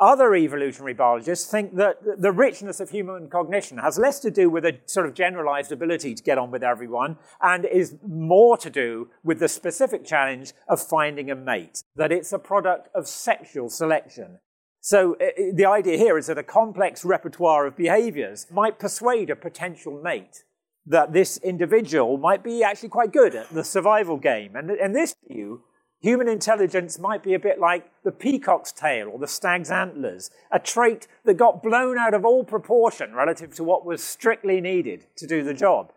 Other 0.00 0.34
evolutionary 0.36 0.94
biologists 0.94 1.50
think 1.50 1.74
that 1.74 1.96
the 2.20 2.30
richness 2.30 2.78
of 2.78 2.90
human 2.90 3.28
cognition 3.28 3.78
has 3.78 3.98
less 3.98 4.20
to 4.20 4.30
do 4.30 4.48
with 4.48 4.64
a 4.64 4.78
sort 4.86 5.06
of 5.06 5.14
generalized 5.14 5.72
ability 5.72 6.14
to 6.14 6.22
get 6.22 6.38
on 6.38 6.52
with 6.52 6.62
everyone 6.62 7.16
and 7.42 7.64
is 7.64 7.96
more 8.06 8.56
to 8.58 8.70
do 8.70 9.08
with 9.24 9.40
the 9.40 9.48
specific 9.48 10.04
challenge 10.04 10.52
of 10.68 10.80
finding 10.80 11.32
a 11.32 11.34
mate, 11.34 11.82
that 11.96 12.12
it's 12.12 12.32
a 12.32 12.38
product 12.38 12.88
of 12.94 13.08
sexual 13.08 13.68
selection. 13.68 14.38
So 14.80 15.16
the 15.52 15.66
idea 15.66 15.98
here 15.98 16.16
is 16.16 16.28
that 16.28 16.38
a 16.38 16.44
complex 16.44 17.04
repertoire 17.04 17.66
of 17.66 17.76
behaviors 17.76 18.46
might 18.52 18.78
persuade 18.78 19.30
a 19.30 19.36
potential 19.36 20.00
mate 20.00 20.44
that 20.86 21.12
this 21.12 21.38
individual 21.38 22.16
might 22.16 22.44
be 22.44 22.62
actually 22.62 22.88
quite 22.88 23.12
good 23.12 23.34
at 23.34 23.52
the 23.52 23.64
survival 23.64 24.16
game. 24.16 24.54
And 24.54 24.70
in 24.70 24.92
this 24.92 25.14
view, 25.28 25.64
human 26.00 26.28
intelligence 26.28 26.98
might 26.98 27.22
be 27.22 27.34
a 27.34 27.38
bit 27.38 27.58
like 27.58 27.90
the 28.04 28.12
peacock's 28.12 28.72
tail 28.72 29.08
or 29.08 29.18
the 29.18 29.26
stag's 29.26 29.70
antlers, 29.70 30.30
a 30.50 30.58
trait 30.58 31.08
that 31.24 31.34
got 31.34 31.62
blown 31.62 31.98
out 31.98 32.14
of 32.14 32.24
all 32.24 32.44
proportion 32.44 33.14
relative 33.14 33.54
to 33.54 33.64
what 33.64 33.84
was 33.84 34.02
strictly 34.02 34.60
needed 34.60 35.06
to 35.16 35.26
do 35.26 35.42
the 35.42 35.54
job. 35.54 35.92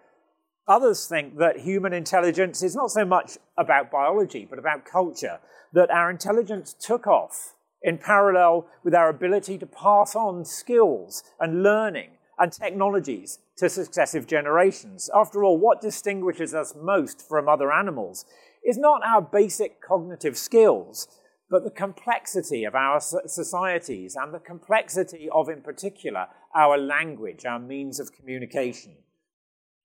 Others 0.68 1.08
think 1.08 1.38
that 1.38 1.60
human 1.60 1.94
intelligence 1.94 2.64
is 2.64 2.76
not 2.76 2.92
so 2.92 3.04
much 3.04 3.38
about 3.58 3.92
biology, 3.92 4.46
but 4.50 4.60
about 4.60 4.86
culture, 4.86 5.40
that 5.74 5.92
our 5.92 6.10
intelligence 6.10 6.76
took 6.80 7.08
off 7.08 7.56
in 7.82 7.98
parallel 7.98 8.68
with 8.84 8.94
our 8.94 9.10
ability 9.10 9.58
to 9.58 9.66
pass 9.66 10.16
on 10.16 10.46
skills 10.46 11.24
and 11.40 11.64
learning 11.64 12.12
and 12.38 12.52
technologies 12.52 13.40
to 13.58 13.70
successive 13.70 14.28
generations. 14.28 15.10
After 15.14 15.44
all, 15.44 15.58
what 15.58 15.82
distinguishes 15.82 16.54
us 16.54 16.74
most 16.76 17.28
from 17.28 17.48
other 17.48 17.72
animals 17.72 18.26
is 18.66 18.78
not 18.78 19.02
our 19.04 19.22
basic 19.22 19.82
cognitive 19.82 20.38
skills, 20.38 21.08
but 21.50 21.64
the 21.64 21.72
complexity 21.72 22.64
of 22.64 22.76
our 22.76 23.00
societies 23.00 24.16
and 24.16 24.34
the 24.34 24.40
complexity 24.40 25.28
of, 25.34 25.50
in 25.50 25.62
particular, 25.62 26.28
our 26.56 26.78
language, 26.78 27.46
our 27.46 27.60
means 27.60 28.00
of 28.00 28.14
communication. 28.14 28.94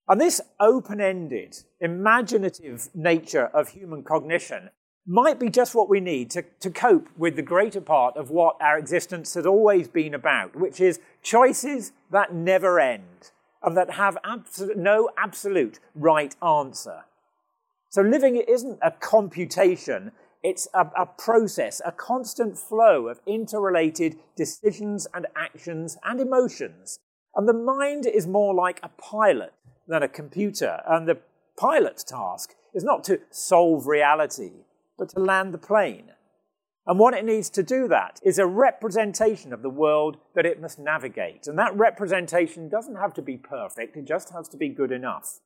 And 0.08 0.20
this 0.20 0.40
open 0.60 1.00
ended, 1.00 1.56
imaginative 1.80 2.88
nature 2.94 3.46
of 3.46 3.70
human 3.70 4.04
cognition 4.04 4.70
might 5.06 5.38
be 5.38 5.48
just 5.48 5.74
what 5.74 5.88
we 5.88 6.00
need 6.00 6.30
to, 6.30 6.44
to 6.60 6.70
cope 6.70 7.08
with 7.16 7.36
the 7.36 7.42
greater 7.42 7.80
part 7.80 8.16
of 8.16 8.30
what 8.30 8.56
our 8.60 8.78
existence 8.78 9.34
has 9.34 9.46
always 9.46 9.88
been 9.88 10.14
about, 10.14 10.56
which 10.56 10.80
is 10.80 11.00
choices 11.22 11.92
that 12.10 12.34
never 12.34 12.78
end 12.80 13.30
and 13.62 13.76
that 13.76 13.92
have 13.92 14.16
absolute, 14.24 14.76
no 14.76 15.08
absolute 15.16 15.78
right 15.94 16.34
answer. 16.42 17.04
So 17.96 18.02
living 18.02 18.36
isn't 18.36 18.78
a 18.82 18.90
computation, 18.90 20.12
it's 20.42 20.68
a, 20.74 20.86
a, 20.98 21.06
process, 21.06 21.80
a 21.82 21.90
constant 21.90 22.58
flow 22.58 23.08
of 23.08 23.22
interrelated 23.26 24.18
decisions 24.36 25.06
and 25.14 25.26
actions 25.34 25.96
and 26.04 26.20
emotions. 26.20 26.98
And 27.34 27.48
the 27.48 27.54
mind 27.54 28.04
is 28.04 28.26
more 28.26 28.52
like 28.52 28.80
a 28.82 28.90
pilot 28.90 29.54
than 29.88 30.02
a 30.02 30.08
computer. 30.08 30.82
And 30.86 31.08
the 31.08 31.20
pilot's 31.58 32.04
task 32.04 32.54
is 32.74 32.84
not 32.84 33.02
to 33.04 33.20
solve 33.30 33.86
reality, 33.86 34.66
but 34.98 35.08
to 35.14 35.20
land 35.20 35.54
the 35.54 35.58
plane. 35.58 36.10
And 36.86 36.98
what 36.98 37.14
it 37.14 37.24
needs 37.24 37.48
to 37.48 37.62
do 37.62 37.88
that 37.88 38.20
is 38.22 38.38
a 38.38 38.46
representation 38.46 39.54
of 39.54 39.62
the 39.62 39.70
world 39.70 40.18
that 40.34 40.44
it 40.44 40.60
must 40.60 40.78
navigate. 40.78 41.46
And 41.46 41.58
that 41.58 41.74
representation 41.74 42.68
doesn't 42.68 42.96
have 42.96 43.14
to 43.14 43.22
be 43.22 43.38
perfect, 43.38 43.96
it 43.96 44.04
just 44.04 44.34
has 44.34 44.50
to 44.50 44.58
be 44.58 44.68
good 44.68 44.92
enough. 44.92 45.40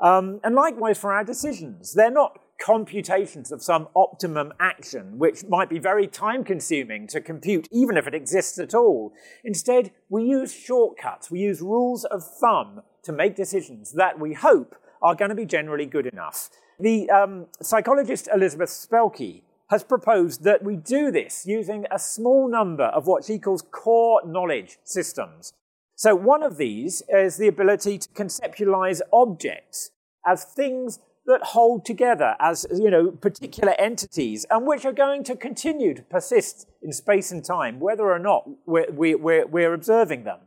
Um, 0.00 0.40
and 0.42 0.54
likewise 0.54 0.98
for 0.98 1.12
our 1.12 1.24
decisions. 1.24 1.94
They're 1.94 2.10
not 2.10 2.38
computations 2.60 3.52
of 3.52 3.62
some 3.62 3.88
optimum 3.94 4.52
action, 4.60 5.18
which 5.18 5.44
might 5.48 5.68
be 5.68 5.78
very 5.78 6.06
time 6.06 6.44
consuming 6.44 7.06
to 7.08 7.20
compute, 7.20 7.68
even 7.70 7.96
if 7.96 8.06
it 8.06 8.14
exists 8.14 8.58
at 8.58 8.74
all. 8.74 9.12
Instead, 9.44 9.90
we 10.08 10.24
use 10.24 10.52
shortcuts, 10.52 11.30
we 11.30 11.40
use 11.40 11.60
rules 11.60 12.04
of 12.04 12.22
thumb 12.24 12.82
to 13.02 13.12
make 13.12 13.36
decisions 13.36 13.92
that 13.92 14.18
we 14.18 14.32
hope 14.32 14.76
are 15.02 15.14
going 15.14 15.28
to 15.28 15.34
be 15.34 15.44
generally 15.44 15.86
good 15.86 16.06
enough. 16.06 16.48
The 16.80 17.10
um, 17.10 17.46
psychologist 17.60 18.28
Elizabeth 18.32 18.70
Spelke 18.70 19.42
has 19.70 19.84
proposed 19.84 20.44
that 20.44 20.62
we 20.62 20.76
do 20.76 21.10
this 21.10 21.44
using 21.46 21.84
a 21.90 21.98
small 21.98 22.48
number 22.48 22.84
of 22.84 23.06
what 23.06 23.24
she 23.24 23.38
calls 23.38 23.62
core 23.62 24.22
knowledge 24.26 24.78
systems. 24.84 25.52
So 25.96 26.14
one 26.14 26.42
of 26.42 26.56
these 26.56 27.02
is 27.08 27.36
the 27.36 27.48
ability 27.48 27.98
to 27.98 28.08
conceptualize 28.10 29.00
objects 29.12 29.90
as 30.26 30.44
things 30.44 30.98
that 31.26 31.42
hold 31.42 31.84
together 31.84 32.36
as 32.38 32.66
you 32.70 32.90
know 32.90 33.10
particular 33.10 33.74
entities 33.78 34.44
and 34.50 34.66
which 34.66 34.84
are 34.84 34.92
going 34.92 35.24
to 35.24 35.36
continue 35.36 35.94
to 35.94 36.02
persist 36.02 36.68
in 36.82 36.92
space 36.92 37.30
and 37.30 37.44
time 37.44 37.80
whether 37.80 38.10
or 38.10 38.18
not 38.18 38.46
we're, 38.66 38.90
we're, 38.90 39.46
we're 39.46 39.72
observing 39.72 40.24
them. 40.24 40.40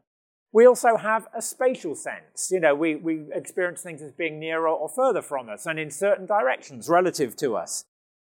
We 0.52 0.66
also 0.66 0.98
have 0.98 1.28
a 1.36 1.42
spatial 1.42 1.96
sense. 1.96 2.50
You 2.52 2.60
know 2.60 2.76
we, 2.76 2.96
we 2.96 3.22
experience 3.34 3.82
things 3.82 4.02
as 4.02 4.12
being 4.12 4.40
nearer 4.40 4.68
or 4.68 4.90
further 4.90 5.22
from 5.22 5.50
us 5.50 5.66
and 5.66 5.80
in 5.80 5.90
certain 5.90 6.26
directions 6.26 6.90
relative 6.90 7.36
to 7.38 7.56
us 7.56 7.86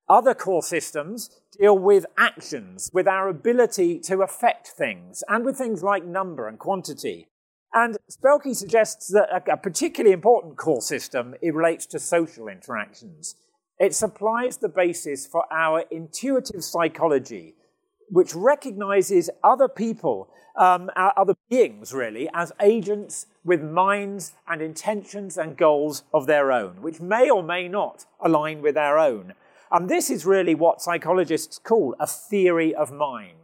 other 0.09 0.35
core 0.35 0.63
systems 0.63 1.31
deal 1.59 1.79
with 1.79 2.07
actions 2.17 2.91
with 2.93 3.07
our 3.07 3.29
ability 3.29 3.99
to 4.01 4.23
affect 4.23 4.69
things 4.69 5.23
and 5.29 5.45
with 5.45 5.57
things 5.57 5.83
like 5.83 6.05
number 6.05 6.49
and 6.49 6.59
quantity 6.59 7.29
and 7.75 7.99
Spelke 8.11 8.55
suggests 8.55 9.09
that 9.09 9.29
a, 9.49 9.57
particularly 9.57 10.13
important 10.13 10.57
core 10.57 10.81
system 10.81 11.35
it 11.43 11.55
relates 11.55 11.87
to 11.87 11.99
social 11.99 12.49
interactions. 12.49 13.37
It 13.79 13.95
supplies 13.95 14.57
the 14.57 14.69
basis 14.69 15.27
for 15.27 15.45
our 15.53 15.85
intuitive 15.91 16.65
psychology, 16.65 17.55
which 18.09 18.35
recognizes 18.35 19.29
other 19.45 19.69
people, 19.69 20.29
um, 20.57 20.91
other 20.97 21.35
beings 21.51 21.93
really, 21.93 22.29
as 22.33 22.53
agents 22.61 23.27
with 23.45 23.63
minds 23.63 24.33
and 24.49 24.63
intentions 24.63 25.37
and 25.37 25.57
goals 25.57 26.03
of 26.13 26.27
their 26.27 26.51
own, 26.51 26.83
which 26.83 27.01
may 27.01 27.31
or 27.31 27.43
may 27.43 27.69
not 27.69 28.07
align 28.21 28.63
with 28.63 28.77
our 28.77 28.99
own. 28.99 29.35
And 29.71 29.89
this 29.89 30.11
is 30.11 30.25
really 30.25 30.55
what 30.55 30.81
psychologists 30.81 31.59
call 31.59 31.95
a 32.01 32.07
theory 32.07 32.75
of 32.75 32.91
mind. 32.93 33.37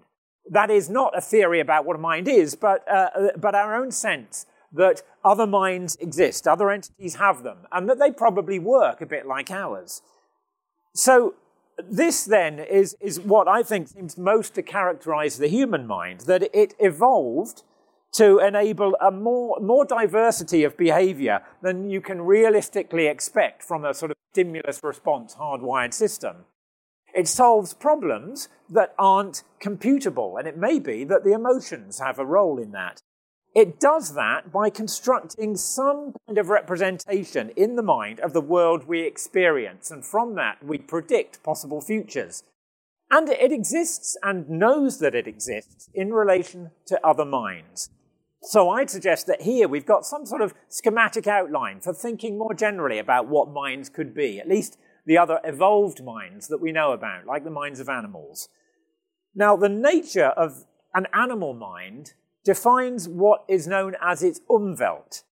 That 0.50 0.70
is 0.70 0.90
not 0.90 1.16
a 1.16 1.20
theory 1.20 1.60
about 1.60 1.84
what 1.84 1.96
a 1.96 2.00
mind 2.00 2.28
is, 2.28 2.54
but, 2.54 2.86
uh, 2.90 3.30
but 3.36 3.54
our 3.54 3.76
own 3.76 3.90
sense 3.90 4.46
that 4.72 5.02
other 5.24 5.46
minds 5.46 5.96
exist, 5.96 6.46
other 6.48 6.70
entities 6.70 7.16
have 7.16 7.42
them, 7.42 7.58
and 7.72 7.88
that 7.88 7.98
they 7.98 8.10
probably 8.10 8.58
work 8.58 9.00
a 9.00 9.06
bit 9.06 9.26
like 9.26 9.50
ours. 9.50 10.02
So, 10.94 11.34
this 11.90 12.24
then 12.24 12.60
is, 12.60 12.96
is 13.00 13.18
what 13.18 13.48
I 13.48 13.62
think 13.62 13.88
seems 13.88 14.16
most 14.16 14.54
to 14.54 14.62
characterize 14.62 15.38
the 15.38 15.48
human 15.48 15.86
mind, 15.86 16.20
that 16.20 16.48
it 16.54 16.74
evolved 16.78 17.62
to 18.14 18.38
enable 18.38 18.96
a 19.00 19.10
more, 19.10 19.58
more 19.60 19.84
diversity 19.84 20.62
of 20.62 20.76
behavior 20.76 21.42
than 21.62 21.90
you 21.90 22.00
can 22.00 22.22
realistically 22.22 23.06
expect 23.06 23.62
from 23.62 23.84
a 23.84 23.94
sort 23.94 24.12
of 24.12 24.16
stimulus 24.32 24.80
response 24.82 25.34
hardwired 25.34 25.92
system. 25.92 26.36
It 27.14 27.28
solves 27.28 27.74
problems 27.74 28.48
that 28.68 28.94
aren't 28.98 29.44
computable, 29.62 30.38
and 30.38 30.48
it 30.48 30.56
may 30.56 30.78
be 30.78 31.04
that 31.04 31.24
the 31.24 31.32
emotions 31.32 32.00
have 32.00 32.18
a 32.18 32.26
role 32.26 32.58
in 32.58 32.72
that. 32.72 33.00
It 33.54 33.78
does 33.78 34.14
that 34.14 34.50
by 34.50 34.68
constructing 34.70 35.56
some 35.56 36.14
kind 36.26 36.38
of 36.38 36.48
representation 36.48 37.50
in 37.50 37.76
the 37.76 37.84
mind 37.84 38.18
of 38.18 38.32
the 38.32 38.40
world 38.40 38.88
we 38.88 39.02
experience, 39.02 39.92
and 39.92 40.04
from 40.04 40.34
that 40.34 40.64
we 40.64 40.78
predict 40.78 41.42
possible 41.44 41.80
futures. 41.80 42.42
And 43.10 43.28
it 43.28 43.52
exists 43.52 44.16
and 44.24 44.48
knows 44.48 44.98
that 44.98 45.14
it 45.14 45.28
exists 45.28 45.88
in 45.94 46.12
relation 46.12 46.72
to 46.86 47.06
other 47.06 47.24
minds. 47.24 47.90
So 48.46 48.68
I'd 48.68 48.90
suggest 48.90 49.26
that 49.26 49.42
here 49.42 49.68
we've 49.68 49.86
got 49.86 50.04
some 50.04 50.26
sort 50.26 50.42
of 50.42 50.54
schematic 50.68 51.26
outline 51.26 51.80
for 51.80 51.94
thinking 51.94 52.36
more 52.36 52.52
generally 52.52 52.98
about 52.98 53.26
what 53.26 53.50
minds 53.50 53.88
could 53.88 54.14
be, 54.14 54.38
at 54.38 54.48
least 54.48 54.78
the 55.06 55.16
other 55.16 55.40
evolved 55.44 56.04
minds 56.04 56.48
that 56.48 56.60
we 56.60 56.70
know 56.70 56.92
about, 56.92 57.26
like 57.26 57.44
the 57.44 57.50
minds 57.50 57.80
of 57.80 57.88
animals. 57.88 58.48
Now, 59.34 59.56
the 59.56 59.68
nature 59.68 60.26
of 60.26 60.66
an 60.92 61.06
animal 61.12 61.54
mind 61.54 62.12
defines 62.44 63.08
what 63.08 63.44
is 63.48 63.66
known 63.66 63.96
as 64.02 64.22
its 64.22 64.40
umwelt. 64.50 65.22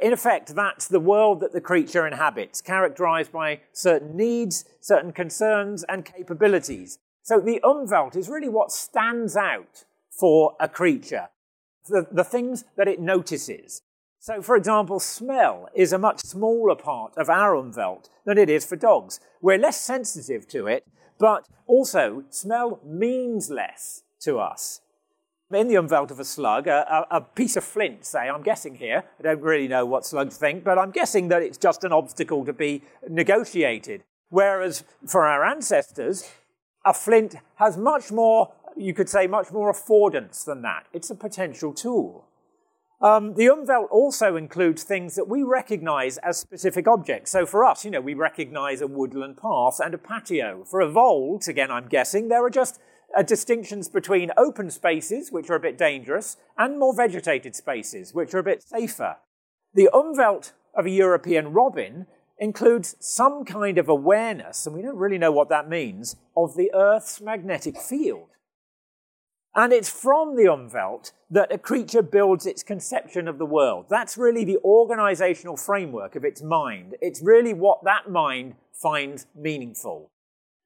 In 0.00 0.12
effect, 0.12 0.54
that's 0.54 0.88
the 0.88 1.00
world 1.00 1.40
that 1.40 1.52
the 1.52 1.60
creature 1.60 2.06
inhabits, 2.06 2.62
characterized 2.62 3.30
by 3.30 3.60
certain 3.72 4.16
needs, 4.16 4.64
certain 4.80 5.12
concerns, 5.12 5.84
and 5.84 6.06
capabilities. 6.06 6.98
So 7.22 7.38
the 7.38 7.60
umwelt 7.62 8.16
is 8.16 8.30
really 8.30 8.48
what 8.48 8.72
stands 8.72 9.36
out 9.36 9.84
for 10.10 10.56
a 10.58 10.68
creature, 10.68 11.28
the, 11.88 12.06
the 12.10 12.24
things 12.24 12.64
that 12.76 12.88
it 12.88 13.00
notices. 13.00 13.82
So, 14.18 14.40
for 14.40 14.56
example, 14.56 15.00
smell 15.00 15.68
is 15.74 15.92
a 15.92 15.98
much 15.98 16.20
smaller 16.20 16.76
part 16.76 17.12
of 17.16 17.28
our 17.28 17.54
umwelt 17.54 18.08
than 18.24 18.38
it 18.38 18.48
is 18.48 18.64
for 18.64 18.76
dogs. 18.76 19.18
We're 19.40 19.58
less 19.58 19.80
sensitive 19.80 20.46
to 20.48 20.68
it, 20.68 20.86
but 21.18 21.48
also 21.66 22.24
smell 22.30 22.80
means 22.84 23.50
less 23.50 24.02
to 24.20 24.38
us. 24.38 24.80
In 25.50 25.68
the 25.68 25.74
umwelt 25.74 26.10
of 26.10 26.20
a 26.20 26.24
slug, 26.24 26.66
a, 26.66 27.06
a, 27.10 27.20
piece 27.20 27.56
of 27.56 27.64
flint, 27.64 28.06
say, 28.06 28.20
I'm 28.20 28.42
guessing 28.42 28.76
here, 28.76 29.04
I 29.18 29.22
don't 29.22 29.42
really 29.42 29.68
know 29.68 29.84
what 29.84 30.06
slugs 30.06 30.38
think, 30.38 30.64
but 30.64 30.78
I'm 30.78 30.92
guessing 30.92 31.28
that 31.28 31.42
it's 31.42 31.58
just 31.58 31.84
an 31.84 31.92
obstacle 31.92 32.44
to 32.46 32.52
be 32.52 32.82
negotiated. 33.08 34.04
Whereas 34.30 34.82
for 35.06 35.26
our 35.26 35.44
ancestors, 35.44 36.30
a 36.86 36.94
flint 36.94 37.36
has 37.56 37.76
much 37.76 38.10
more, 38.10 38.52
you 38.76 38.94
could 38.94 39.08
say, 39.08 39.26
much 39.26 39.52
more 39.52 39.72
affordance 39.72 40.44
than 40.44 40.62
that. 40.62 40.86
It's 40.92 41.10
a 41.10 41.14
potential 41.14 41.72
tool. 41.72 42.28
Um, 43.00 43.34
the 43.34 43.46
umwelt 43.46 43.90
also 43.90 44.36
includes 44.36 44.84
things 44.84 45.16
that 45.16 45.28
we 45.28 45.42
recognize 45.42 46.18
as 46.18 46.38
specific 46.38 46.86
objects. 46.86 47.32
So 47.32 47.44
for 47.44 47.64
us, 47.64 47.84
you 47.84 47.90
know, 47.90 48.00
we 48.00 48.14
recognize 48.14 48.80
a 48.80 48.86
woodland 48.86 49.38
path 49.38 49.80
and 49.84 49.92
a 49.92 49.98
patio. 49.98 50.62
For 50.64 50.80
evolved, 50.80 51.48
again, 51.48 51.70
I'm 51.70 51.88
guessing, 51.88 52.28
there 52.28 52.44
are 52.44 52.50
just 52.50 52.78
uh, 53.16 53.22
distinctions 53.22 53.88
between 53.88 54.30
open 54.36 54.70
spaces, 54.70 55.32
which 55.32 55.50
are 55.50 55.56
a 55.56 55.60
bit 55.60 55.76
dangerous, 55.76 56.36
and 56.56 56.78
more 56.78 56.94
vegetated 56.94 57.56
spaces, 57.56 58.14
which 58.14 58.32
are 58.34 58.38
a 58.38 58.44
bit 58.44 58.62
safer. 58.62 59.16
The 59.74 59.90
umwelt 59.92 60.52
of 60.74 60.86
a 60.86 60.90
European 60.90 61.52
robin 61.52 62.06
includes 62.38 62.94
some 63.00 63.44
kind 63.44 63.78
of 63.78 63.88
awareness, 63.88 64.64
and 64.64 64.76
we 64.76 64.82
don't 64.82 64.96
really 64.96 65.18
know 65.18 65.32
what 65.32 65.48
that 65.48 65.68
means, 65.68 66.16
of 66.36 66.56
the 66.56 66.70
Earth's 66.72 67.20
magnetic 67.20 67.78
field. 67.78 68.28
And 69.54 69.72
it's 69.72 69.90
from 69.90 70.36
the 70.36 70.44
umwelt 70.44 71.12
that 71.30 71.52
a 71.52 71.58
creature 71.58 72.02
builds 72.02 72.46
its 72.46 72.62
conception 72.62 73.28
of 73.28 73.38
the 73.38 73.46
world. 73.46 73.86
That's 73.90 74.16
really 74.16 74.44
the 74.44 74.58
organizational 74.64 75.56
framework 75.56 76.16
of 76.16 76.24
its 76.24 76.42
mind. 76.42 76.94
It's 77.02 77.22
really 77.22 77.52
what 77.52 77.84
that 77.84 78.10
mind 78.10 78.54
finds 78.72 79.26
meaningful. 79.34 80.10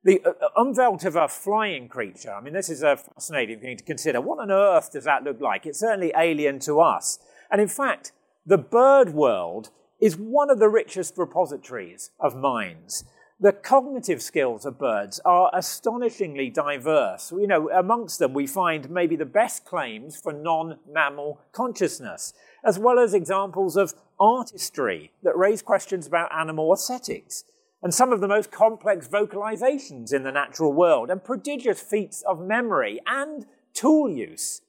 The 0.05 0.23
uh, 0.25 0.31
uh, 0.41 0.49
umwelt 0.57 1.05
of 1.05 1.17
a 1.17 1.27
flying 1.27 1.89
creature, 1.89 2.33
I 2.33 2.41
mean, 2.41 2.55
this 2.55 2.71
is 2.71 2.85
a 2.85 2.97
fascinating 2.97 3.59
thing 3.59 3.77
to 3.77 3.83
consider. 3.83 4.21
What 4.21 4.39
on 4.39 4.53
earth 4.53 4.93
does 4.93 5.03
that 5.05 5.25
look 5.25 5.41
like? 5.41 5.67
It's 5.67 5.81
certainly 5.81 6.13
alien 6.17 6.61
to 6.61 6.81
us. 6.81 7.19
And 7.51 7.61
in 7.61 7.67
fact, 7.67 8.13
the 8.45 8.59
bird 8.59 9.11
world 9.11 9.71
is 10.01 10.17
one 10.17 10.49
of 10.49 10.61
the 10.61 10.69
richest 10.69 11.19
repositories 11.19 12.11
of 12.21 12.37
minds. 12.37 13.05
The 13.39 13.53
cognitive 13.53 14.23
skills 14.23 14.65
of 14.65 14.79
birds 14.79 15.21
are 15.27 15.51
astonishingly 15.53 16.49
diverse. 16.49 17.31
You 17.31 17.47
know, 17.47 17.69
amongst 17.69 18.19
them 18.19 18.33
we 18.33 18.47
find 18.47 18.89
maybe 18.89 19.15
the 19.15 19.27
best 19.27 19.67
claims 19.67 20.19
for 20.19 20.33
non-mammal 20.33 21.43
consciousness, 21.53 22.33
as 22.65 22.79
well 22.79 22.99
as 22.99 23.13
examples 23.13 23.77
of 23.77 23.93
artistry 24.19 25.13
that 25.23 25.37
raise 25.37 25.61
questions 25.61 26.07
about 26.07 26.35
animal 26.35 26.73
aesthetics, 26.73 27.45
and 27.83 27.93
some 27.93 28.11
of 28.11 28.23
the 28.23 28.29
most 28.29 28.51
complex 28.51 29.07
vocalizations 29.07 30.15
in 30.15 30.23
the 30.23 30.33
natural 30.33 30.73
world, 30.73 31.11
and 31.11 31.23
prodigious 31.23 31.79
feats 31.79 32.23
of 32.23 32.41
memory 32.41 33.01
and 33.07 33.45
tool 33.75 34.09
use. 34.09 34.63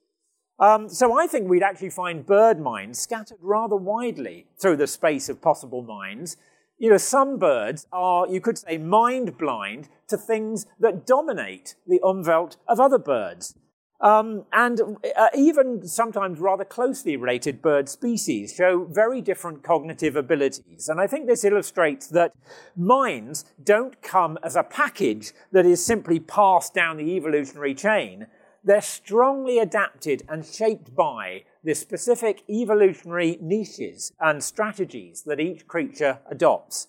Um, 0.60 0.90
so 0.90 1.18
I 1.18 1.26
think 1.26 1.48
we'd 1.48 1.64
actually 1.64 1.92
find 1.92 2.26
bird 2.26 2.60
minds 2.60 3.00
scattered 3.00 3.38
rather 3.40 3.78
widely 3.78 4.48
through 4.62 4.76
the 4.76 4.88
space 4.88 5.30
of 5.30 5.42
possible 5.42 5.84
minds, 5.84 6.36
you 6.78 6.90
know, 6.90 6.98
some 6.98 7.38
birds 7.38 7.88
are, 7.92 8.28
you 8.28 8.40
could 8.40 8.58
say, 8.58 8.78
mind 8.78 9.38
blind 9.38 9.90
to 10.10 10.18
things 10.18 10.66
that 10.80 11.06
dominate 11.06 11.76
the 11.88 12.00
umwelt 12.04 12.58
of 12.68 12.80
other 12.80 13.00
birds. 13.00 13.56
Um, 14.00 14.46
and 14.54 14.80
uh, 15.18 15.30
even 15.36 15.88
sometimes 15.88 16.40
rather 16.40 16.64
closely 16.64 17.18
related 17.18 17.64
bird 17.64 17.90
species 17.90 18.54
show 18.54 18.86
very 18.86 19.22
different 19.22 19.64
cognitive 19.64 20.16
abilities. 20.16 20.88
And 20.88 21.02
I 21.02 21.08
think 21.08 21.26
this 21.26 21.44
illustrates 21.44 22.06
that 22.10 22.34
minds 22.76 23.46
don't 23.64 24.00
come 24.04 24.38
as 24.44 24.56
a 24.56 24.62
package 24.62 25.34
that 25.52 25.66
is 25.66 25.84
simply 25.84 26.20
passed 26.20 26.76
down 26.76 26.98
the 26.98 27.16
evolutionary 27.16 27.74
chain. 27.74 28.28
they're 28.68 28.82
strongly 28.82 29.60
adapted 29.60 30.24
and 30.28 30.46
shaped 30.46 30.94
by 30.94 31.44
the 31.68 31.76
specific 31.76 32.44
evolutionary 32.50 33.38
niches 33.42 34.14
and 34.22 34.42
strategies 34.42 35.24
that 35.24 35.38
each 35.42 35.68
creature 35.68 36.18
adopts. 36.32 36.88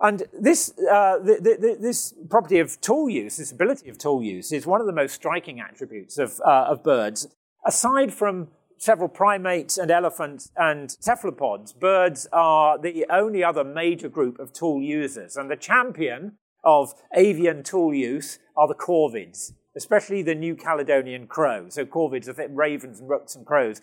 And 0.00 0.24
this, 0.36 0.72
uh, 0.90 1.18
the, 1.18 1.38
the, 1.40 1.76
this 1.80 2.12
property 2.28 2.58
of 2.58 2.80
tool 2.80 3.08
use, 3.08 3.36
this 3.36 3.52
ability 3.52 3.88
of 3.88 3.98
tool 3.98 4.20
use, 4.20 4.50
is 4.50 4.66
one 4.66 4.80
of 4.80 4.88
the 4.88 4.92
most 4.92 5.14
striking 5.14 5.60
attributes 5.60 6.18
of, 6.18 6.40
uh, 6.44 6.64
of 6.70 6.82
birds. 6.82 7.28
Aside 7.64 8.12
from 8.12 8.48
several 8.76 9.08
primates 9.08 9.78
and 9.78 9.88
elephants 9.88 10.50
and 10.56 10.90
cephalopods, 10.98 11.72
birds 11.72 12.26
are 12.32 12.78
the 12.78 13.06
only 13.08 13.44
other 13.44 13.62
major 13.62 14.08
group 14.08 14.40
of 14.40 14.52
tool 14.52 14.82
users. 14.82 15.36
And 15.36 15.48
the 15.48 15.54
champion 15.54 16.38
of 16.64 16.92
avian 17.14 17.62
tool 17.62 17.94
use 17.94 18.40
are 18.56 18.66
the 18.66 18.74
corvids, 18.74 19.52
especially 19.76 20.22
the 20.22 20.34
New 20.34 20.54
Caledonian 20.54 21.26
crow. 21.26 21.66
So 21.68 21.84
corvids 21.84 22.28
are 22.28 22.48
ravens 22.48 23.00
and 23.00 23.08
rooks 23.08 23.34
and 23.34 23.46
crows. 23.46 23.80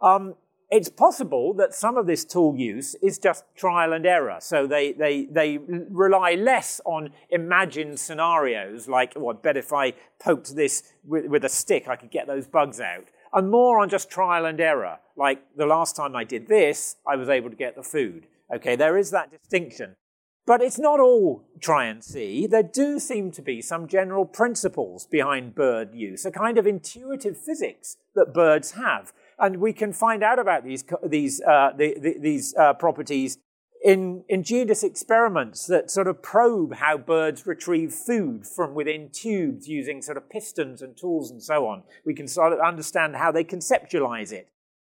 Um, 0.00 0.34
it's 0.70 0.88
possible 0.88 1.52
that 1.54 1.74
some 1.74 1.96
of 1.96 2.06
this 2.06 2.24
tool 2.24 2.54
use 2.56 2.94
is 3.02 3.18
just 3.18 3.44
trial 3.56 3.92
and 3.92 4.06
error. 4.06 4.36
So 4.40 4.66
they, 4.68 4.92
they, 4.92 5.26
they 5.30 5.58
rely 5.58 6.34
less 6.34 6.80
on 6.84 7.10
imagined 7.28 7.98
scenarios, 7.98 8.86
like, 8.86 9.14
well, 9.16 9.36
I 9.36 9.40
bet 9.40 9.56
if 9.56 9.72
I 9.72 9.94
poked 10.22 10.54
this 10.54 10.92
with, 11.04 11.26
with 11.26 11.44
a 11.44 11.48
stick, 11.48 11.88
I 11.88 11.96
could 11.96 12.12
get 12.12 12.28
those 12.28 12.46
bugs 12.46 12.80
out, 12.80 13.06
and 13.32 13.50
more 13.50 13.80
on 13.80 13.88
just 13.88 14.10
trial 14.10 14.44
and 14.44 14.60
error. 14.60 14.98
Like 15.16 15.42
the 15.56 15.66
last 15.66 15.96
time 15.96 16.14
I 16.14 16.22
did 16.22 16.46
this, 16.46 16.96
I 17.06 17.16
was 17.16 17.28
able 17.28 17.50
to 17.50 17.56
get 17.56 17.74
the 17.74 17.82
food. 17.82 18.26
Okay, 18.54 18.76
there 18.76 18.96
is 18.96 19.10
that 19.10 19.30
distinction. 19.30 19.96
But 20.50 20.62
it's 20.62 20.80
not 20.80 20.98
all 20.98 21.44
try 21.60 21.84
and 21.84 22.02
see. 22.02 22.44
There 22.44 22.64
do 22.64 22.98
seem 22.98 23.30
to 23.30 23.40
be 23.40 23.62
some 23.62 23.86
general 23.86 24.24
principles 24.24 25.06
behind 25.06 25.54
bird 25.54 25.94
use, 25.94 26.24
a 26.24 26.32
kind 26.32 26.58
of 26.58 26.66
intuitive 26.66 27.38
physics 27.38 27.98
that 28.16 28.34
birds 28.34 28.72
have. 28.72 29.12
And 29.38 29.58
we 29.58 29.72
can 29.72 29.92
find 29.92 30.24
out 30.24 30.40
about 30.40 30.64
these, 30.64 30.84
these, 31.06 31.40
uh, 31.42 31.70
the, 31.78 31.96
the, 32.00 32.18
these 32.18 32.52
uh, 32.58 32.74
properties 32.74 33.38
in 33.84 34.24
ingenious 34.28 34.82
experiments 34.82 35.66
that 35.68 35.88
sort 35.88 36.08
of 36.08 36.20
probe 36.20 36.74
how 36.74 36.98
birds 36.98 37.46
retrieve 37.46 37.92
food 37.92 38.44
from 38.44 38.74
within 38.74 39.08
tubes 39.12 39.68
using 39.68 40.02
sort 40.02 40.16
of 40.16 40.28
pistons 40.28 40.82
and 40.82 40.96
tools 40.96 41.30
and 41.30 41.40
so 41.40 41.68
on. 41.68 41.84
We 42.04 42.12
can 42.12 42.26
sort 42.26 42.52
of 42.52 42.58
understand 42.58 43.14
how 43.14 43.30
they 43.30 43.44
conceptualize 43.44 44.32
it. 44.32 44.48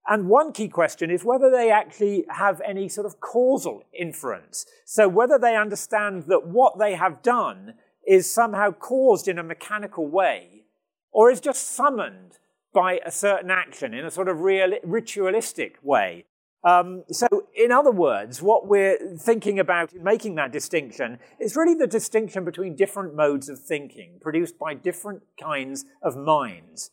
And 0.06 0.28
one 0.28 0.52
key 0.52 0.68
question 0.68 1.10
is 1.10 1.24
whether 1.24 1.50
they 1.50 1.70
actually 1.70 2.26
have 2.28 2.60
any 2.60 2.88
sort 2.88 3.06
of 3.06 3.20
causal 3.20 3.84
inference. 3.98 4.66
So 4.84 5.08
whether 5.08 5.38
they 5.38 5.56
understand 5.56 6.24
that 6.28 6.46
what 6.46 6.78
they 6.78 6.94
have 6.94 7.22
done 7.22 7.74
is 8.06 8.30
somehow 8.30 8.72
caused 8.72 9.28
in 9.28 9.38
a 9.38 9.42
mechanical 9.42 10.06
way 10.06 10.64
or 11.10 11.30
is 11.30 11.40
just 11.40 11.70
summoned 11.70 12.38
by 12.74 13.00
a 13.06 13.10
certain 13.10 13.50
action 13.50 13.94
in 13.94 14.04
a 14.04 14.10
sort 14.10 14.28
of 14.28 14.40
real, 14.40 14.72
ritualistic 14.82 15.78
way. 15.82 16.26
Um, 16.64 17.04
so, 17.10 17.26
in 17.54 17.70
other 17.70 17.90
words, 17.90 18.40
what 18.40 18.66
we're 18.66 18.98
thinking 19.18 19.58
about 19.58 19.92
in 19.92 20.02
making 20.02 20.34
that 20.36 20.50
distinction 20.50 21.18
is 21.38 21.56
really 21.56 21.74
the 21.74 21.86
distinction 21.86 22.44
between 22.44 22.74
different 22.74 23.14
modes 23.14 23.50
of 23.50 23.58
thinking 23.58 24.18
produced 24.20 24.58
by 24.58 24.72
different 24.74 25.22
kinds 25.40 25.84
of 26.02 26.16
minds. 26.16 26.90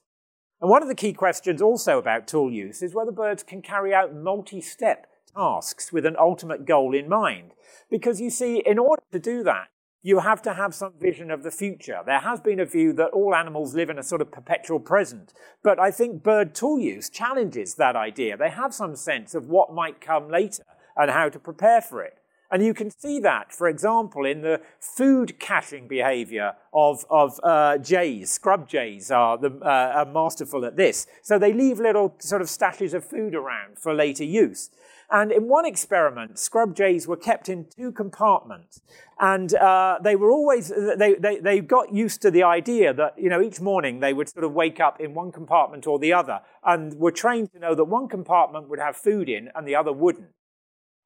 And 0.62 0.70
one 0.70 0.84
of 0.84 0.88
the 0.88 0.96
key 0.96 1.12
questions 1.12 1.62
also 1.62 1.98
about 1.98 2.28
tool 2.28 2.52
use 2.52 2.84
is 2.84 2.94
whether 2.94 3.12
birds 3.12 3.42
can 3.42 3.64
carry 3.64 3.96
out 3.96 4.16
multi 4.16 4.62
step 4.62 5.08
tasks 5.36 5.92
with 5.92 6.06
an 6.06 6.16
ultimate 6.20 6.66
goal 6.66 6.94
in 6.94 7.10
mind. 7.10 7.54
Because 7.90 8.22
you 8.22 8.30
see, 8.30 8.62
in 8.64 8.78
order 8.78 9.02
to 9.12 9.20
do 9.20 9.44
that, 9.44 9.70
you 10.04 10.20
have 10.20 10.42
to 10.44 10.54
have 10.54 10.74
some 10.74 10.94
vision 11.00 11.32
of 11.32 11.44
the 11.44 11.52
future. 11.52 12.00
There 12.06 12.20
has 12.20 12.40
been 12.40 12.60
a 12.60 12.66
view 12.66 12.94
that 12.94 13.12
all 13.12 13.36
animals 13.36 13.76
live 13.76 13.90
in 13.90 14.00
a 14.00 14.04
sort 14.04 14.22
of 14.22 14.32
perpetual 14.32 14.80
present, 14.80 15.34
but 15.64 15.80
I 15.80 15.92
think 15.92 16.24
bird 16.24 16.56
tool 16.56 16.80
use 16.80 17.10
challenges 17.10 17.76
that 17.76 17.96
idea. 17.96 18.38
They 18.38 18.50
have 18.50 18.74
some 18.74 18.96
sense 18.96 19.36
of 19.36 19.48
what 19.48 19.74
might 19.74 20.02
come 20.02 20.30
later 20.30 20.64
and 20.96 21.12
how 21.12 21.30
to 21.30 21.40
prepare 21.40 21.82
for 21.82 22.04
it. 22.04 22.21
And 22.52 22.64
you 22.64 22.74
can 22.74 22.92
see 22.92 23.20
that, 23.22 23.54
for 23.54 23.70
example, 23.70 24.26
in 24.26 24.42
the 24.42 24.60
food 24.80 25.40
caching 25.40 25.88
behavior 25.88 26.54
of, 26.74 27.06
of 27.10 27.40
uh, 27.44 27.78
jays. 27.78 28.30
Scrub 28.32 28.68
jays 28.68 29.10
are, 29.10 29.38
the, 29.38 29.58
uh, 29.62 30.04
are 30.04 30.06
masterful 30.06 30.66
at 30.66 30.76
this. 30.76 31.08
So 31.22 31.40
they 31.40 31.54
leave 31.54 31.80
little 31.80 32.14
sort 32.20 32.42
of 32.42 32.50
stashes 32.50 32.94
of 32.94 33.06
food 33.06 33.36
around 33.36 33.80
for 33.80 33.94
later 33.94 34.26
use. 34.26 34.70
And 35.10 35.32
in 35.32 35.48
one 35.48 35.66
experiment, 35.66 36.40
scrub 36.40 36.76
jays 36.76 37.08
were 37.08 37.18
kept 37.18 37.50
in 37.50 37.66
two 37.66 37.92
compartments. 37.92 38.82
And 39.20 39.54
uh, 39.54 40.00
they 40.02 40.16
were 40.16 40.32
always, 40.32 40.70
they, 40.98 41.16
they, 41.16 41.40
they 41.40 41.60
got 41.60 41.94
used 41.94 42.22
to 42.24 42.32
the 42.32 42.44
idea 42.44 42.94
that, 42.94 43.16
you 43.18 43.30
know, 43.30 43.42
each 43.42 43.62
morning 43.62 44.00
they 44.00 44.14
would 44.14 44.30
sort 44.30 44.46
of 44.46 44.54
wake 44.54 44.80
up 44.80 45.00
in 45.00 45.14
one 45.14 45.32
compartment 45.32 45.86
or 45.86 46.00
the 46.00 46.14
other 46.14 46.42
and 46.66 46.94
were 46.96 47.12
trained 47.12 47.52
to 47.54 47.60
know 47.60 47.76
that 47.76 47.86
one 47.86 48.08
compartment 48.08 48.70
would 48.70 48.80
have 48.80 48.96
food 48.96 49.30
in 49.30 49.50
and 49.54 49.68
the 49.68 49.76
other 49.76 49.94
wouldn't. 49.94 50.30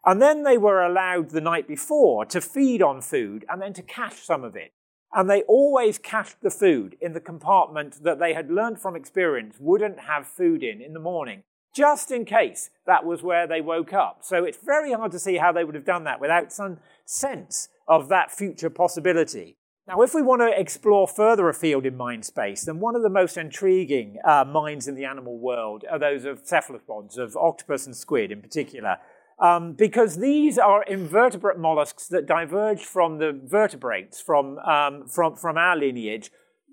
And 0.06 0.22
then 0.22 0.44
they 0.44 0.58
were 0.58 0.84
allowed 0.84 1.32
the 1.32 1.41
night 1.41 1.68
before 1.68 2.26
to 2.26 2.39
feed 2.39 2.82
on 2.82 3.02
food 3.02 3.44
and 3.50 3.62
then 3.62 3.74
to 3.74 3.82
cache 3.82 4.20
some 4.24 4.44
of 4.44 4.56
it. 4.56 4.72
And 5.13 5.30
they 5.30 5.41
always 5.44 5.98
cached 5.98 6.41
the 6.41 6.52
food 6.52 6.96
in 7.02 7.13
the 7.13 7.20
compartment 7.20 8.04
that 8.04 8.20
they 8.20 8.34
had 8.34 8.52
learned 8.52 8.80
from 8.80 8.96
experience 8.96 9.56
wouldn't 9.60 10.02
have 10.02 10.28
food 10.28 10.62
in 10.62 10.82
in 10.82 10.94
the 10.94 11.00
morning 11.00 11.44
just 11.76 12.10
in 12.10 12.24
case 12.24 12.70
that 12.88 13.06
was 13.06 13.22
where 13.22 13.46
they 13.46 13.60
woke 13.60 13.91
up. 13.91 14.20
So 14.22 14.46
it's 14.46 14.58
very 14.58 14.94
hard 14.94 15.12
to 15.12 15.20
see 15.20 15.38
how 15.38 15.52
they 15.52 15.65
would 15.65 15.76
have 15.76 15.86
done 15.86 16.06
that 16.06 16.22
without 16.22 16.54
some 16.54 16.78
sense 17.06 17.68
of 17.88 18.08
that 18.08 18.32
future 18.32 18.70
possibility. 18.70 19.58
Now, 19.88 20.02
if 20.02 20.15
we 20.15 20.24
want 20.24 20.41
to 20.41 20.60
explore 20.60 21.08
further 21.08 21.48
afield 21.48 21.86
in 21.86 21.96
mind 21.96 22.26
space, 22.26 22.63
then 22.63 22.80
one 22.80 22.96
of 22.96 23.04
the 23.04 23.10
most 23.10 23.38
intriguing 23.38 24.18
uh, 24.26 24.44
minds 24.44 24.88
in 24.88 24.96
the 24.96 25.06
animal 25.06 25.38
world 25.38 25.84
are 25.91 26.00
those 26.00 26.26
of 26.26 26.41
cephalopods, 26.44 27.18
of 27.18 27.36
octopus 27.38 27.86
and 27.86 27.96
squid 27.96 28.32
in 28.32 28.41
particular, 28.41 28.98
um, 29.39 29.74
because 29.74 30.17
these 30.17 30.58
are 30.58 30.84
invertebrate 30.84 31.58
mollusks 31.58 32.08
that 32.08 32.26
diverged 32.26 32.86
from 32.86 33.17
the 33.17 33.39
vertebrates 33.43 34.21
from, 34.21 34.58
um, 34.60 35.08
from, 35.08 35.36
from 35.36 35.58
our 35.58 35.76
lineage 35.76 36.32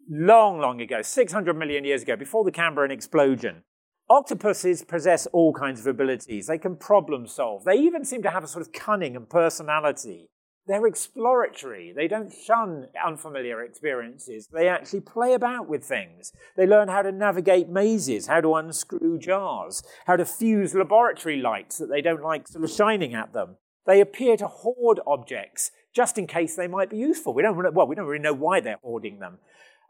long, 0.08 0.58
long 0.58 0.80
ago, 0.80 1.02
600 1.02 1.56
million 1.56 1.84
years 1.84 2.02
ago, 2.02 2.16
before 2.16 2.44
the 2.44 2.52
Cambrian 2.52 2.90
explosion. 2.90 3.62
Octopuses 4.10 4.84
possess 4.84 5.26
all 5.28 5.52
kinds 5.52 5.80
of 5.80 5.86
abilities. 5.86 6.46
They 6.46 6.58
can 6.58 6.76
problem 6.76 7.26
solve. 7.26 7.64
They 7.64 7.76
even 7.76 8.04
seem 8.04 8.22
to 8.22 8.30
have 8.30 8.44
a 8.44 8.48
sort 8.48 8.66
of 8.66 8.72
cunning 8.72 9.16
and 9.16 9.28
personality. 9.28 10.28
They're 10.66 10.86
exploratory. 10.86 11.92
They 11.94 12.06
don't 12.06 12.32
shun 12.32 12.86
unfamiliar 13.04 13.62
experiences. 13.62 14.46
They 14.46 14.68
actually 14.68 15.00
play 15.00 15.34
about 15.34 15.68
with 15.68 15.84
things. 15.84 16.32
They 16.56 16.66
learn 16.66 16.88
how 16.88 17.02
to 17.02 17.10
navigate 17.10 17.68
mazes, 17.68 18.28
how 18.28 18.40
to 18.40 18.54
unscrew 18.54 19.18
jars, 19.18 19.82
how 20.06 20.16
to 20.16 20.24
fuse 20.24 20.74
laboratory 20.74 21.38
lights 21.38 21.78
that 21.78 21.88
they 21.88 22.00
don't 22.00 22.22
like 22.22 22.46
sort 22.46 22.64
of 22.64 22.70
shining 22.70 23.12
at 23.12 23.32
them. 23.32 23.56
They 23.86 24.00
appear 24.00 24.36
to 24.36 24.46
hoard 24.46 25.00
objects 25.04 25.72
just 25.92 26.16
in 26.16 26.28
case 26.28 26.54
they 26.54 26.68
might 26.68 26.90
be 26.90 26.96
useful. 26.96 27.34
We 27.34 27.42
don't, 27.42 27.74
well, 27.74 27.88
we 27.88 27.96
don't 27.96 28.06
really 28.06 28.22
know 28.22 28.32
why 28.32 28.60
they're 28.60 28.78
hoarding 28.82 29.18
them. 29.18 29.38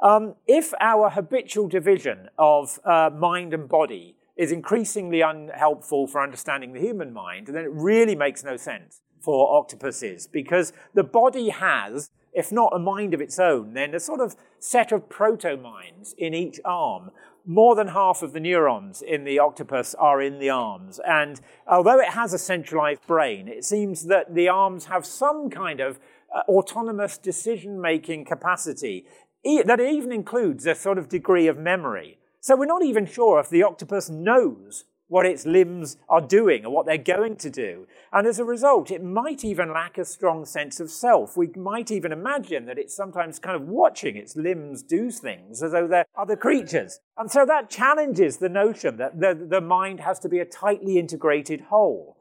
Um, 0.02 0.36
if 0.46 0.72
our 0.80 1.10
habitual 1.10 1.68
division 1.68 2.28
of 2.38 2.80
uh, 2.84 3.10
mind 3.14 3.52
and 3.52 3.68
body 3.68 4.16
is 4.36 4.50
increasingly 4.50 5.20
unhelpful 5.20 6.06
for 6.06 6.22
understanding 6.22 6.72
the 6.72 6.80
human 6.80 7.12
mind, 7.12 7.48
then 7.48 7.64
it 7.64 7.70
really 7.70 8.16
makes 8.16 8.42
no 8.42 8.56
sense 8.56 9.02
for 9.22 9.56
octopuses 9.56 10.26
because 10.26 10.72
the 10.94 11.04
body 11.04 11.50
has, 11.50 12.10
if 12.32 12.50
not 12.50 12.74
a 12.74 12.78
mind 12.78 13.14
of 13.14 13.20
its 13.20 13.38
own, 13.38 13.74
then 13.74 13.94
a 13.94 14.00
sort 14.00 14.20
of 14.20 14.36
set 14.58 14.92
of 14.92 15.08
proto 15.08 15.56
minds 15.56 16.14
in 16.18 16.34
each 16.34 16.60
arm. 16.64 17.10
More 17.44 17.74
than 17.74 17.88
half 17.88 18.22
of 18.22 18.32
the 18.32 18.40
neurons 18.40 19.02
in 19.02 19.24
the 19.24 19.38
octopus 19.38 19.94
are 19.96 20.22
in 20.22 20.38
the 20.38 20.50
arms. 20.50 21.00
And 21.06 21.40
although 21.66 21.98
it 21.98 22.10
has 22.10 22.32
a 22.32 22.38
centralized 22.38 23.06
brain, 23.06 23.48
it 23.48 23.64
seems 23.64 24.06
that 24.06 24.34
the 24.34 24.48
arms 24.48 24.84
have 24.86 25.04
some 25.04 25.50
kind 25.50 25.80
of 25.80 25.98
uh, 26.34 26.42
autonomous 26.48 27.18
decision 27.18 27.80
making 27.80 28.24
capacity 28.24 29.06
that 29.44 29.80
even 29.80 30.12
includes 30.12 30.66
a 30.66 30.74
sort 30.74 30.98
of 30.98 31.08
degree 31.08 31.48
of 31.48 31.58
memory. 31.58 32.18
So 32.40 32.56
we're 32.56 32.66
not 32.66 32.84
even 32.84 33.06
sure 33.06 33.40
if 33.40 33.48
the 33.48 33.62
octopus 33.62 34.08
knows 34.08 34.84
what 35.12 35.26
its 35.26 35.44
limbs 35.44 35.98
are 36.08 36.22
doing 36.22 36.64
or 36.64 36.72
what 36.72 36.86
they're 36.86 36.96
going 36.96 37.36
to 37.36 37.50
do. 37.50 37.86
And 38.14 38.26
as 38.26 38.38
a 38.38 38.46
result, 38.46 38.90
it 38.90 39.04
might 39.04 39.44
even 39.44 39.70
lack 39.70 39.98
a 39.98 40.06
strong 40.06 40.46
sense 40.46 40.80
of 40.80 40.90
self. 40.90 41.36
We 41.36 41.48
might 41.48 41.90
even 41.90 42.12
imagine 42.12 42.64
that 42.64 42.78
it's 42.78 42.96
sometimes 42.96 43.38
kind 43.38 43.54
of 43.54 43.68
watching 43.68 44.16
its 44.16 44.36
limbs 44.36 44.82
do 44.82 45.10
things 45.10 45.62
as 45.62 45.72
though 45.72 45.86
they're 45.86 46.06
other 46.18 46.34
creatures. 46.34 46.98
And 47.18 47.30
so 47.30 47.44
that 47.44 47.68
challenges 47.68 48.38
the 48.38 48.48
notion 48.48 48.96
that 48.96 49.20
the, 49.20 49.34
the 49.34 49.60
mind 49.60 50.00
has 50.00 50.18
to 50.20 50.30
be 50.30 50.38
a 50.38 50.46
tightly 50.46 50.96
integrated 50.98 51.60
whole. 51.60 52.16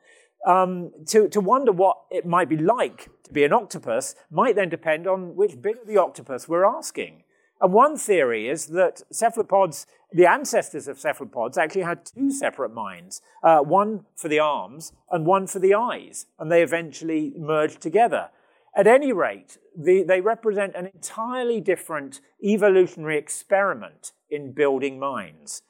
Um, 0.45 0.91
to, 1.07 1.29
to 1.29 1.39
wonder 1.39 1.71
what 1.71 1.95
it 2.09 2.25
might 2.25 2.49
be 2.49 2.57
like 2.57 3.09
to 3.23 3.31
be 3.31 3.45
an 3.45 3.53
octopus 3.53 4.15
might 4.29 4.55
then 4.57 4.67
depend 4.67 5.07
on 5.07 5.37
which 5.37 5.61
bit 5.61 5.79
of 5.81 5.87
the 5.87 5.97
octopus 5.97 6.49
we're 6.49 6.65
asking. 6.65 7.23
And 7.61 7.73
one 7.73 7.95
theory 7.95 8.49
is 8.49 8.67
that 8.67 9.03
cephalopods, 9.11 9.85
the 10.11 10.25
ancestors 10.25 10.87
of 10.87 10.99
cephalopods, 10.99 11.59
actually 11.59 11.83
had 11.83 12.05
two 12.05 12.31
separate 12.31 12.73
minds 12.73 13.21
uh, 13.43 13.59
one 13.59 14.05
for 14.15 14.27
the 14.27 14.39
arms 14.39 14.93
and 15.11 15.27
one 15.27 15.45
for 15.45 15.59
the 15.59 15.75
eyes, 15.75 16.25
and 16.39 16.51
they 16.51 16.63
eventually 16.63 17.33
merged 17.37 17.79
together. 17.79 18.29
At 18.75 18.87
any 18.87 19.13
rate, 19.13 19.57
the, 19.77 20.01
they 20.01 20.21
represent 20.21 20.75
an 20.75 20.87
entirely 20.87 21.61
different 21.61 22.19
evolutionary 22.43 23.17
experiment 23.17 24.13
in 24.29 24.53
building 24.53 24.97
minds. 24.97 25.61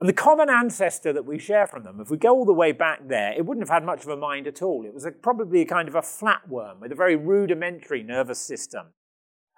And 0.00 0.08
the 0.08 0.12
common 0.12 0.50
ancestor 0.50 1.12
that 1.14 1.24
we 1.24 1.38
share 1.38 1.66
from 1.66 1.82
them, 1.82 2.00
if 2.00 2.10
we 2.10 2.18
go 2.18 2.34
all 2.34 2.44
the 2.44 2.52
way 2.52 2.72
back 2.72 3.08
there, 3.08 3.32
it 3.32 3.46
wouldn't 3.46 3.66
have 3.66 3.74
had 3.74 3.86
much 3.86 4.02
of 4.02 4.08
a 4.08 4.16
mind 4.16 4.46
at 4.46 4.60
all. 4.60 4.84
It 4.84 4.92
was 4.92 5.06
a, 5.06 5.10
probably 5.10 5.62
a 5.62 5.66
kind 5.66 5.88
of 5.88 5.94
a 5.94 6.02
flatworm 6.02 6.80
with 6.80 6.92
a 6.92 6.96
very 6.96 7.16
rudimentary 7.16 8.02
nervous 8.02 8.38
system. 8.38 8.88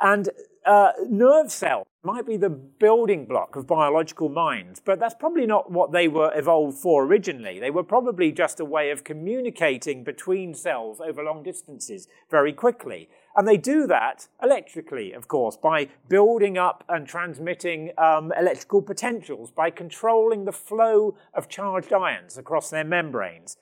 And 0.01 0.29
uh, 0.67 0.93
nerve 1.09 1.51
cells 1.51 1.87
might 2.03 2.27
be 2.27 2.37
the 2.37 2.51
building 2.51 3.25
block 3.27 3.57
of 3.57 3.67
biological 3.67 4.29
minds, 4.29 4.81
but 4.85 4.99
that's 4.99 5.15
probably 5.15 5.47
not 5.47 5.71
what 5.71 5.93
they 5.93 6.07
were 6.09 6.33
evolved 6.37 6.79
for 6.79 7.05
originally. 7.05 7.59
They 7.59 7.71
were 7.71 7.83
probably 7.83 8.31
just 8.33 8.61
a 8.61 8.65
way 8.65 8.91
of 8.91 9.05
communicating 9.05 10.05
between 10.05 10.55
cells 10.55 11.01
over 11.01 11.23
long 11.23 11.43
distances 11.43 12.09
very 12.31 12.53
quickly. 12.53 13.09
And 13.37 13.47
they 13.47 13.57
do 13.57 13.87
that 13.87 14.29
electrically, 14.43 15.13
of 15.13 15.29
course, 15.29 15.57
by 15.57 15.89
building 16.09 16.57
up 16.57 16.85
and 16.89 17.07
transmitting 17.07 17.93
um, 17.99 18.33
electrical 18.39 18.83
potentials, 18.83 19.51
by 19.51 19.71
controlling 19.71 20.45
the 20.45 20.53
flow 20.53 21.17
of 21.35 21.49
charged 21.49 21.93
ions 21.93 22.39
across 22.39 22.71
their 22.71 22.85
membranes. 22.85 23.57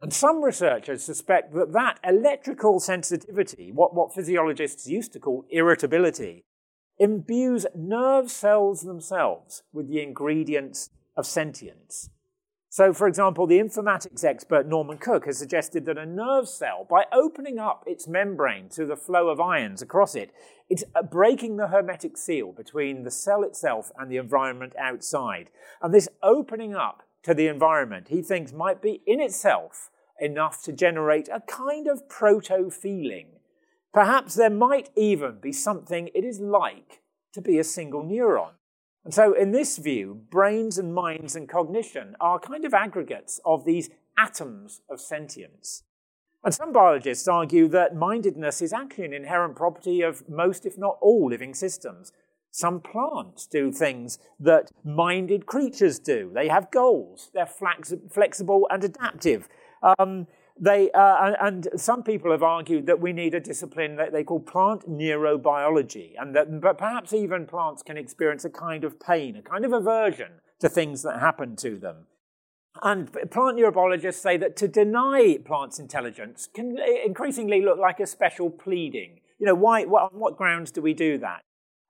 And 0.00 0.12
some 0.12 0.44
researchers 0.44 1.02
suspect 1.02 1.52
that 1.54 1.72
that 1.72 1.98
electrical 2.04 2.78
sensitivity, 2.78 3.72
what, 3.72 3.94
what 3.94 4.14
physiologists 4.14 4.86
used 4.86 5.12
to 5.14 5.18
call 5.18 5.44
irritability, 5.50 6.44
imbues 6.98 7.66
nerve 7.74 8.30
cells 8.30 8.82
themselves 8.82 9.62
with 9.72 9.88
the 9.88 10.02
ingredients 10.02 10.90
of 11.16 11.26
sentience. 11.26 12.10
So, 12.70 12.92
for 12.92 13.08
example, 13.08 13.46
the 13.46 13.58
informatics 13.58 14.24
expert 14.24 14.68
Norman 14.68 14.98
Cook 14.98 15.24
has 15.24 15.38
suggested 15.38 15.86
that 15.86 15.96
a 15.96 16.04
nerve 16.04 16.48
cell, 16.48 16.86
by 16.88 17.06
opening 17.12 17.58
up 17.58 17.82
its 17.86 18.06
membrane 18.06 18.68
to 18.70 18.84
the 18.84 18.96
flow 18.96 19.30
of 19.30 19.40
ions 19.40 19.80
across 19.80 20.14
it, 20.14 20.30
it's 20.68 20.84
uh, 20.94 21.02
breaking 21.02 21.56
the 21.56 21.68
hermetic 21.68 22.18
seal 22.18 22.52
between 22.52 23.04
the 23.04 23.10
cell 23.10 23.42
itself 23.42 23.90
and 23.98 24.12
the 24.12 24.18
environment 24.18 24.74
outside. 24.78 25.50
And 25.80 25.94
this 25.94 26.08
opening 26.22 26.74
up 26.74 27.04
to 27.28 27.34
the 27.34 27.46
environment, 27.46 28.08
he 28.08 28.22
thinks 28.22 28.54
might 28.54 28.80
be 28.80 29.02
in 29.06 29.20
itself 29.20 29.90
enough 30.18 30.62
to 30.62 30.72
generate 30.72 31.28
a 31.28 31.42
kind 31.42 31.86
of 31.86 32.08
proto 32.08 32.70
feeling. 32.70 33.26
Perhaps 33.92 34.34
there 34.34 34.48
might 34.48 34.88
even 34.96 35.36
be 35.38 35.52
something 35.52 36.08
it 36.14 36.24
is 36.24 36.40
like 36.40 37.02
to 37.34 37.42
be 37.42 37.58
a 37.58 37.64
single 37.64 38.02
neuron. 38.02 38.52
And 39.04 39.12
so, 39.12 39.34
in 39.34 39.52
this 39.52 39.76
view, 39.76 40.22
brains 40.30 40.78
and 40.78 40.94
minds 40.94 41.36
and 41.36 41.46
cognition 41.46 42.16
are 42.18 42.40
kind 42.40 42.64
of 42.64 42.72
aggregates 42.72 43.40
of 43.44 43.66
these 43.66 43.90
atoms 44.16 44.80
of 44.88 44.98
sentience. 44.98 45.82
And 46.42 46.54
some 46.54 46.72
biologists 46.72 47.28
argue 47.28 47.68
that 47.68 47.94
mindedness 47.94 48.62
is 48.62 48.72
actually 48.72 49.04
an 49.04 49.12
inherent 49.12 49.54
property 49.54 50.00
of 50.00 50.26
most, 50.30 50.64
if 50.64 50.78
not 50.78 50.96
all, 51.02 51.28
living 51.28 51.52
systems. 51.52 52.10
Some 52.50 52.80
plants 52.80 53.46
do 53.46 53.70
things 53.70 54.18
that 54.40 54.70
minded 54.84 55.46
creatures 55.46 55.98
do. 55.98 56.30
They 56.34 56.48
have 56.48 56.70
goals, 56.70 57.30
they're 57.34 57.46
flexible 57.46 58.66
and 58.70 58.84
adaptive. 58.84 59.48
Um, 59.82 60.26
they, 60.60 60.90
uh, 60.90 61.34
and 61.40 61.68
some 61.76 62.02
people 62.02 62.32
have 62.32 62.42
argued 62.42 62.86
that 62.86 63.00
we 63.00 63.12
need 63.12 63.34
a 63.34 63.40
discipline 63.40 63.96
that 63.96 64.12
they 64.12 64.24
call 64.24 64.40
plant 64.40 64.88
neurobiology, 64.88 66.14
and 66.18 66.34
that 66.34 66.60
but 66.60 66.78
perhaps 66.78 67.12
even 67.12 67.46
plants 67.46 67.82
can 67.82 67.96
experience 67.96 68.44
a 68.44 68.50
kind 68.50 68.82
of 68.82 68.98
pain, 68.98 69.36
a 69.36 69.42
kind 69.42 69.64
of 69.64 69.72
aversion 69.72 70.40
to 70.58 70.68
things 70.68 71.02
that 71.02 71.20
happen 71.20 71.54
to 71.56 71.78
them. 71.78 72.06
And 72.82 73.12
plant 73.12 73.58
neurobiologists 73.58 74.14
say 74.14 74.36
that 74.38 74.56
to 74.56 74.68
deny 74.68 75.38
plants 75.44 75.78
intelligence 75.78 76.48
can 76.52 76.76
increasingly 77.04 77.62
look 77.62 77.78
like 77.78 78.00
a 78.00 78.06
special 78.06 78.50
pleading. 78.50 79.20
You 79.38 79.46
know, 79.46 79.54
why, 79.54 79.84
what, 79.84 80.12
on 80.12 80.18
what 80.18 80.36
grounds 80.36 80.70
do 80.70 80.82
we 80.82 80.94
do 80.94 81.18
that? 81.18 81.42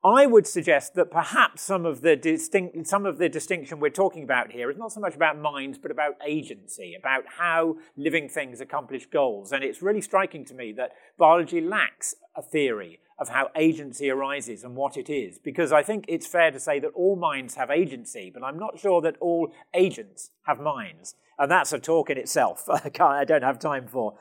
I 0.05 0.27
would 0.27 0.47
suggest 0.47 0.95
that 0.95 1.11
perhaps 1.11 1.63
some 1.63 1.85
of 1.85 2.03
the 2.03 2.15
distinct, 2.15 2.87
some 2.87 3.05
of 3.05 3.19
the 3.19 3.29
distinction 3.29 3.81
we're 3.81 3.91
talking 3.91 4.23
about 4.23 4.53
here 4.53 4.71
is 4.71 4.79
not 4.79 4.93
so 4.93 5.01
much 5.01 5.17
about 5.17 5.39
minds, 5.39 5.77
but 5.77 5.91
about 5.91 6.15
agency, 6.25 6.95
about 6.97 7.25
how 7.37 7.77
living 7.97 8.29
things 8.29 8.61
accomplish 8.61 9.07
goals. 9.07 9.51
And 9.51 9.65
it's 9.65 9.83
really 9.83 10.01
striking 10.01 10.45
to 10.47 10.55
me 10.55 10.73
that 10.73 10.93
biology 11.19 11.61
lacks 11.61 12.15
a 12.37 12.43
theory 12.43 13.01
of 13.19 13.31
how 13.31 13.51
agency 13.57 14.09
arises 14.09 14.63
and 14.63 14.77
what 14.77 14.97
it 14.97 15.11
is, 15.11 15.41
because 15.41 15.73
I 15.73 15.83
think 15.83 16.05
it's 16.07 16.29
fair 16.29 16.53
to 16.53 16.61
say 16.61 16.79
that 16.79 16.93
all 16.95 17.17
minds 17.17 17.57
have 17.57 17.69
agency, 17.69 18.31
but 18.33 18.45
I'm 18.45 18.59
not 18.59 18.79
sure 18.79 19.01
that 19.01 19.17
all 19.21 19.53
agents 19.75 20.31
have 20.47 20.61
minds. 20.61 21.17
And 21.39 21.51
that's 21.51 21.73
a 21.73 21.81
talk 21.81 22.11
in 22.11 22.19
itself. 22.19 22.69
I, 23.01 23.25
don't 23.25 23.43
have 23.43 23.59
time 23.59 23.89
for. 23.89 24.15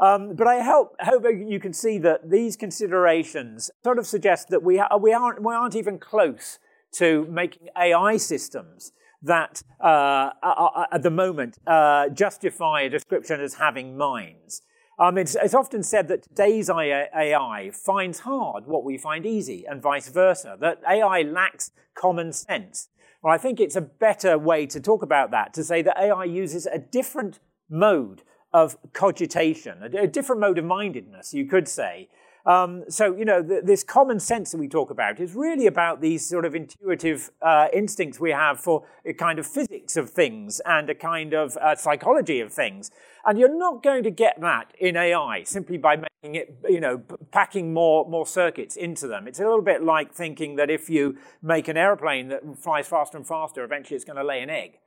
Um, 0.00 0.34
but 0.34 0.46
I 0.46 0.62
hope, 0.62 0.96
hope 1.00 1.24
you 1.46 1.60
can 1.60 1.74
see 1.74 1.98
that 1.98 2.30
these 2.30 2.56
considerations 2.56 3.70
sort 3.84 3.98
of 3.98 4.06
suggest 4.06 4.48
that 4.48 4.62
we, 4.62 4.78
ha- 4.78 4.96
we, 4.96 5.12
aren't, 5.12 5.42
we 5.42 5.52
aren't 5.52 5.76
even 5.76 5.98
close 5.98 6.58
to 6.92 7.26
making 7.30 7.68
AI 7.78 8.16
systems 8.16 8.92
that 9.22 9.62
uh, 9.78 10.30
are, 10.42 10.88
at 10.90 11.02
the 11.02 11.10
moment 11.10 11.58
uh, 11.66 12.08
justify 12.08 12.82
a 12.82 12.88
description 12.88 13.40
as 13.40 13.54
having 13.54 13.96
minds. 13.96 14.62
Um, 14.98 15.18
it's, 15.18 15.34
it's, 15.34 15.54
often 15.54 15.82
said 15.82 16.08
that 16.08 16.22
today's 16.22 16.68
AI 16.70 17.70
finds 17.72 18.20
hard 18.20 18.66
what 18.66 18.84
we 18.84 18.98
find 18.98 19.24
easy, 19.24 19.64
and 19.66 19.80
vice 19.80 20.08
versa, 20.08 20.56
that 20.60 20.80
AI 20.88 21.22
lacks 21.22 21.70
common 21.94 22.32
sense. 22.32 22.88
Well, 23.22 23.32
I 23.32 23.38
think 23.38 23.60
it's 23.60 23.76
a 23.76 23.80
better 23.80 24.38
way 24.38 24.66
to 24.66 24.80
talk 24.80 25.02
about 25.02 25.30
that, 25.30 25.54
to 25.54 25.64
say 25.64 25.80
that 25.82 25.98
AI 25.98 26.24
uses 26.24 26.66
a 26.66 26.78
different 26.78 27.38
mode 27.70 28.22
of 28.52 28.76
cogitation, 28.92 29.82
a, 29.82 30.02
a 30.02 30.06
different 30.06 30.40
mode 30.40 30.58
of 30.58 30.64
mindedness, 30.64 31.32
you 31.34 31.46
could 31.46 31.68
say. 31.68 32.08
Um, 32.46 32.84
so, 32.88 33.14
you 33.14 33.24
know, 33.24 33.42
th- 33.42 33.64
this 33.64 33.84
common 33.84 34.18
sense 34.18 34.52
that 34.52 34.58
we 34.58 34.66
talk 34.66 34.90
about 34.90 35.20
is 35.20 35.34
really 35.34 35.66
about 35.66 36.00
these 36.00 36.26
sort 36.26 36.44
of 36.44 36.54
intuitive 36.54 37.30
uh, 37.42 37.68
instincts 37.72 38.18
we 38.18 38.30
have 38.30 38.58
for 38.58 38.86
a 39.04 39.12
kind 39.12 39.38
of 39.38 39.46
physics 39.46 39.96
of 39.96 40.10
things 40.10 40.60
and 40.64 40.88
a 40.88 40.94
kind 40.94 41.34
of 41.34 41.56
uh, 41.58 41.76
psychology 41.76 42.40
of 42.40 42.52
things. 42.52 42.90
And 43.26 43.38
you're 43.38 43.54
not 43.54 43.82
going 43.82 44.02
to 44.04 44.10
get 44.10 44.40
that 44.40 44.72
in 44.78 44.96
AI 44.96 45.42
simply 45.42 45.76
by 45.76 45.96
making 45.96 46.34
it, 46.36 46.58
you 46.66 46.80
know, 46.80 47.02
packing 47.30 47.74
more, 47.74 48.08
more 48.08 48.26
circuits 48.26 48.74
into 48.76 49.06
them. 49.06 49.28
It's 49.28 49.38
a 49.38 49.44
little 49.44 49.62
bit 49.62 49.82
like 49.82 50.14
thinking 50.14 50.56
that 50.56 50.70
if 50.70 50.88
you 50.88 51.18
make 51.42 51.68
an 51.68 51.76
airplane 51.76 52.28
that 52.28 52.58
flies 52.58 52.88
faster 52.88 53.18
and 53.18 53.26
faster, 53.26 53.62
eventually 53.62 53.96
it's 53.96 54.04
going 54.06 54.16
to 54.16 54.24
lay 54.24 54.40
an 54.40 54.48
egg 54.48 54.78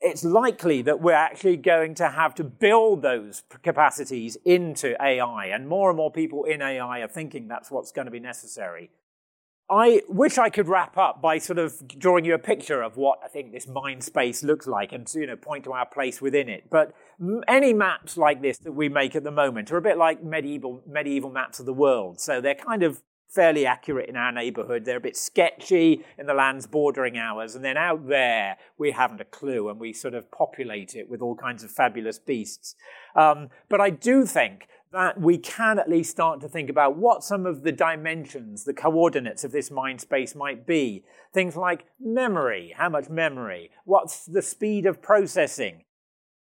it's 0.00 0.24
likely 0.24 0.82
that 0.82 1.00
we're 1.00 1.12
actually 1.12 1.56
going 1.56 1.94
to 1.96 2.08
have 2.08 2.34
to 2.36 2.44
build 2.44 3.02
those 3.02 3.42
capacities 3.62 4.36
into 4.44 5.00
AI, 5.02 5.46
and 5.46 5.68
more 5.68 5.90
and 5.90 5.96
more 5.96 6.12
people 6.12 6.44
in 6.44 6.62
AI 6.62 7.00
are 7.00 7.08
thinking 7.08 7.48
that's 7.48 7.70
what's 7.70 7.92
going 7.92 8.06
to 8.06 8.12
be 8.12 8.20
necessary. 8.20 8.90
I 9.70 10.00
wish 10.08 10.38
I 10.38 10.48
could 10.48 10.66
wrap 10.66 10.96
up 10.96 11.20
by 11.20 11.36
sort 11.36 11.58
of 11.58 11.86
drawing 11.98 12.24
you 12.24 12.32
a 12.32 12.38
picture 12.38 12.80
of 12.80 12.96
what 12.96 13.18
I 13.22 13.28
think 13.28 13.52
this 13.52 13.68
mind 13.68 14.02
space 14.02 14.42
looks 14.42 14.66
like 14.66 14.92
and 14.92 15.06
you 15.14 15.26
know 15.26 15.36
point 15.36 15.64
to 15.64 15.72
our 15.72 15.84
place 15.84 16.22
within 16.22 16.48
it. 16.48 16.70
But 16.70 16.94
any 17.46 17.74
maps 17.74 18.16
like 18.16 18.40
this 18.40 18.56
that 18.58 18.72
we 18.72 18.88
make 18.88 19.14
at 19.14 19.24
the 19.24 19.30
moment 19.30 19.70
are 19.70 19.76
a 19.76 19.82
bit 19.82 19.98
like 19.98 20.24
medieval 20.24 20.82
medieval 20.86 21.30
maps 21.30 21.60
of 21.60 21.66
the 21.66 21.74
world. 21.74 22.18
So 22.18 22.40
they're 22.40 22.54
kind 22.54 22.82
of 22.82 23.02
fairly 23.28 23.66
accurate 23.66 24.08
in 24.08 24.16
our 24.16 24.32
neighborhood. 24.32 24.84
They're 24.84 24.96
a 24.96 25.00
bit 25.00 25.16
sketchy 25.16 26.04
in 26.18 26.26
the 26.26 26.34
lands 26.34 26.66
bordering 26.66 27.18
ours. 27.18 27.54
And 27.54 27.64
then 27.64 27.76
out 27.76 28.08
there, 28.08 28.56
we 28.78 28.92
haven't 28.92 29.20
a 29.20 29.24
clue 29.24 29.68
and 29.68 29.78
we 29.78 29.92
sort 29.92 30.14
of 30.14 30.30
populate 30.30 30.94
it 30.94 31.08
with 31.08 31.20
all 31.20 31.36
kinds 31.36 31.62
of 31.62 31.70
fabulous 31.70 32.18
beasts. 32.18 32.74
Um, 33.14 33.50
but 33.68 33.80
I 33.80 33.90
do 33.90 34.24
think 34.24 34.68
that 34.92 35.20
we 35.20 35.36
can 35.36 35.78
at 35.78 35.90
least 35.90 36.10
start 36.10 36.40
to 36.40 36.48
think 36.48 36.70
about 36.70 36.96
what 36.96 37.22
some 37.22 37.44
of 37.44 37.62
the 37.62 37.72
dimensions, 37.72 38.64
the 38.64 38.72
coordinates 38.72 39.44
of 39.44 39.52
this 39.52 39.70
mind 39.70 40.00
space 40.00 40.34
might 40.34 40.66
be. 40.66 41.04
Things 41.34 41.56
like 41.56 41.84
memory, 42.00 42.74
how 42.76 42.88
much 42.88 43.10
memory, 43.10 43.70
what's 43.84 44.24
the 44.24 44.40
speed 44.40 44.86
of 44.86 45.02
processing, 45.02 45.84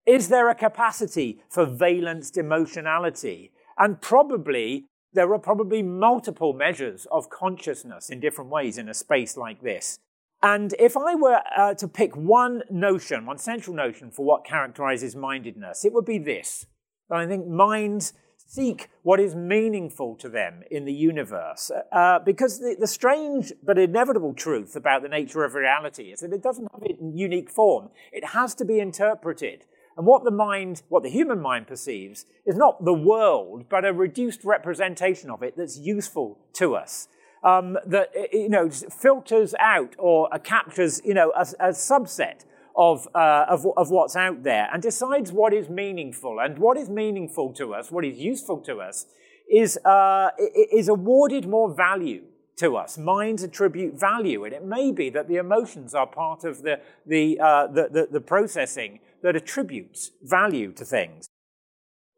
is 0.08 0.30
there 0.30 0.50
a 0.50 0.56
capacity 0.56 1.44
for 1.50 1.66
valenced 1.66 2.36
emotionality? 2.36 3.52
And 3.78 4.02
probably 4.02 4.88
there 5.14 5.32
are 5.34 5.40
probably 5.40 5.84
multiple 5.84 6.54
measures 6.54 7.08
of 7.12 7.30
consciousness 7.30 8.10
in 8.10 8.20
different 8.20 8.50
ways 8.50 8.78
in 8.78 8.90
a 8.90 8.94
space 8.94 9.38
like 9.38 9.62
this. 9.62 10.00
And 10.44 10.74
if 10.80 10.98
I 10.98 11.16
were 11.16 11.42
uh, 11.56 11.76
to 11.76 11.88
pick 11.88 12.16
one 12.16 12.64
notion, 12.70 13.26
one 13.26 13.38
central 13.38 13.76
notion 13.76 14.10
for 14.10 14.26
what 14.26 14.46
characterizes 14.46 15.16
mindedness, 15.16 15.86
it 15.86 15.94
would 15.94 16.06
be 16.06 16.18
this. 16.18 16.66
That 17.10 17.20
I 17.20 17.28
think 17.28 17.48
minds 17.48 18.14
seek 18.52 18.90
what 19.04 19.20
is 19.20 19.36
meaningful 19.36 20.16
to 20.16 20.28
them 20.28 20.62
in 20.70 20.86
the 20.86 20.94
universe. 20.94 21.72
Uh, 21.92 22.20
because 22.20 22.60
the, 22.60 22.76
the, 22.78 22.88
strange 22.88 23.54
but 23.64 23.78
inevitable 23.78 24.34
truth 24.34 24.76
about 24.76 25.04
the 25.04 25.08
nature 25.08 25.46
of 25.46 25.54
reality 25.54 26.12
is 26.12 26.20
that 26.20 26.34
it 26.34 26.44
doesn't 26.44 26.68
have 26.74 26.84
a 26.84 26.96
unique 27.14 27.50
form. 27.50 27.90
It 28.12 28.26
has 28.30 28.54
to 28.56 28.66
be 28.66 28.80
interpreted. 28.80 29.66
And 29.98 30.06
what 30.06 30.24
the 30.24 30.32
mind, 30.32 30.84
what 30.90 31.04
the 31.04 31.10
human 31.10 31.42
mind 31.42 31.68
perceives, 31.68 32.26
is 32.46 32.56
not 32.56 32.86
the 32.86 32.94
world, 32.94 33.66
but 33.70 33.86
a 33.86 33.94
reduced 33.94 34.44
representation 34.44 35.30
of 35.30 35.44
it 35.44 35.56
that's 35.58 35.78
useful 35.78 36.40
to 36.54 36.76
us. 36.76 37.08
Um, 37.44 37.78
that 37.88 38.12
you 38.32 38.50
know 38.50 38.70
filters 38.70 39.56
out 39.60 39.96
or 39.98 40.30
captures 40.44 41.02
you 41.04 41.16
know 41.16 41.32
a, 41.36 41.42
a 41.60 41.70
subset 41.70 42.46
of, 42.76 43.08
uh, 43.14 43.46
of, 43.50 43.66
of 43.78 43.90
what's 43.90 44.16
out 44.16 44.44
there 44.44 44.70
and 44.72 44.82
decides 44.82 45.32
what 45.32 45.54
is 45.54 45.70
meaningful. 45.70 46.40
And 46.40 46.58
what 46.58 46.78
is 46.78 46.90
meaningful 46.90 47.54
to 47.54 47.74
us, 47.74 47.92
what 47.92 48.06
is 48.06 48.18
useful 48.18 48.60
to 48.62 48.80
us, 48.80 49.06
is 49.50 49.78
uh, 49.84 50.30
is 50.72 50.88
awarded 50.88 51.48
more 51.48 51.74
value 51.74 52.24
to 52.62 52.78
us. 52.78 52.98
Minds 52.98 53.44
attribute 53.44 54.00
value, 54.00 54.46
and 54.46 54.54
it 54.54 54.64
may 54.64 54.92
be 54.92 55.10
that 55.10 55.28
the 55.28 55.38
emotions 55.38 55.94
are 55.94 56.08
part 56.08 56.44
of 56.44 56.62
the, 56.62 56.80
the, 57.06 57.40
uh, 57.40 57.68
the, 57.68 57.90
the, 57.92 58.08
the 58.12 58.22
processing 58.22 59.00
that 59.24 59.36
attributes 59.36 60.12
value 60.22 60.72
to 60.74 60.86
things. 60.86 61.28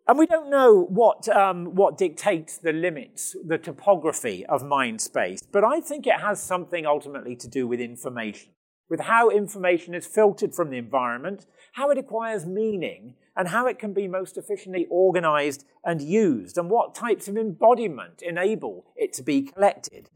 And 0.06 0.20
we 0.20 0.26
don't 0.26 0.50
know 0.50 0.84
what, 0.84 1.30
um, 1.30 1.76
what 1.76 1.98
dictates 1.98 2.58
the 2.58 2.74
limits, 2.74 3.38
the 3.46 3.58
topography 3.58 4.46
of 4.48 4.62
mind 4.62 5.00
space, 5.00 5.42
but 5.50 5.64
I 5.64 5.80
think 5.80 6.06
it 6.06 6.20
has 6.20 6.44
something 6.44 6.86
ultimately 6.86 7.38
to 7.38 7.48
do 7.48 7.66
with 7.66 7.80
information, 7.80 8.52
with 8.90 9.00
how 9.00 9.30
information 9.30 9.96
is 9.96 10.06
filtered 10.06 10.54
from 10.54 10.72
the 10.72 10.78
environment, 10.78 11.46
how 11.74 11.90
it 11.90 11.98
acquires 11.98 12.46
meaning, 12.46 13.16
and 13.38 13.48
how 13.48 13.66
it 13.66 13.80
can 13.80 13.94
be 13.94 14.10
most 14.10 14.38
efficiently 14.38 14.88
organized 14.92 15.64
and 15.86 16.02
used, 16.02 16.58
and 16.58 16.70
what 16.70 16.94
types 16.94 17.30
of 17.30 17.38
embodiment 17.38 18.22
enable 18.22 18.86
it 18.98 19.14
to 19.14 19.24
be 19.24 19.42
collected. 19.44 20.10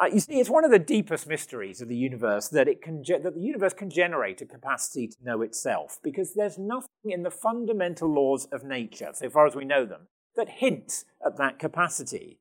Uh, 0.00 0.06
you 0.06 0.20
see, 0.20 0.38
it's 0.38 0.50
one 0.50 0.64
of 0.64 0.70
the 0.70 0.78
deepest 0.78 1.26
mysteries 1.26 1.80
of 1.80 1.88
the 1.88 1.96
universe 1.96 2.48
that, 2.48 2.68
it 2.68 2.80
can 2.80 3.02
ge- 3.02 3.20
that 3.22 3.34
the 3.34 3.40
universe 3.40 3.72
can 3.72 3.90
generate 3.90 4.40
a 4.40 4.46
capacity 4.46 5.08
to 5.08 5.16
know 5.24 5.42
itself, 5.42 5.98
because 6.04 6.34
there's 6.34 6.56
nothing 6.56 7.10
in 7.10 7.24
the 7.24 7.30
fundamental 7.30 8.08
laws 8.08 8.46
of 8.52 8.62
nature, 8.62 9.10
so 9.12 9.28
far 9.28 9.46
as 9.46 9.56
we 9.56 9.64
know 9.64 9.84
them, 9.84 10.02
that 10.36 10.48
hints 10.48 11.04
at 11.26 11.36
that 11.36 11.58
capacity. 11.58 12.38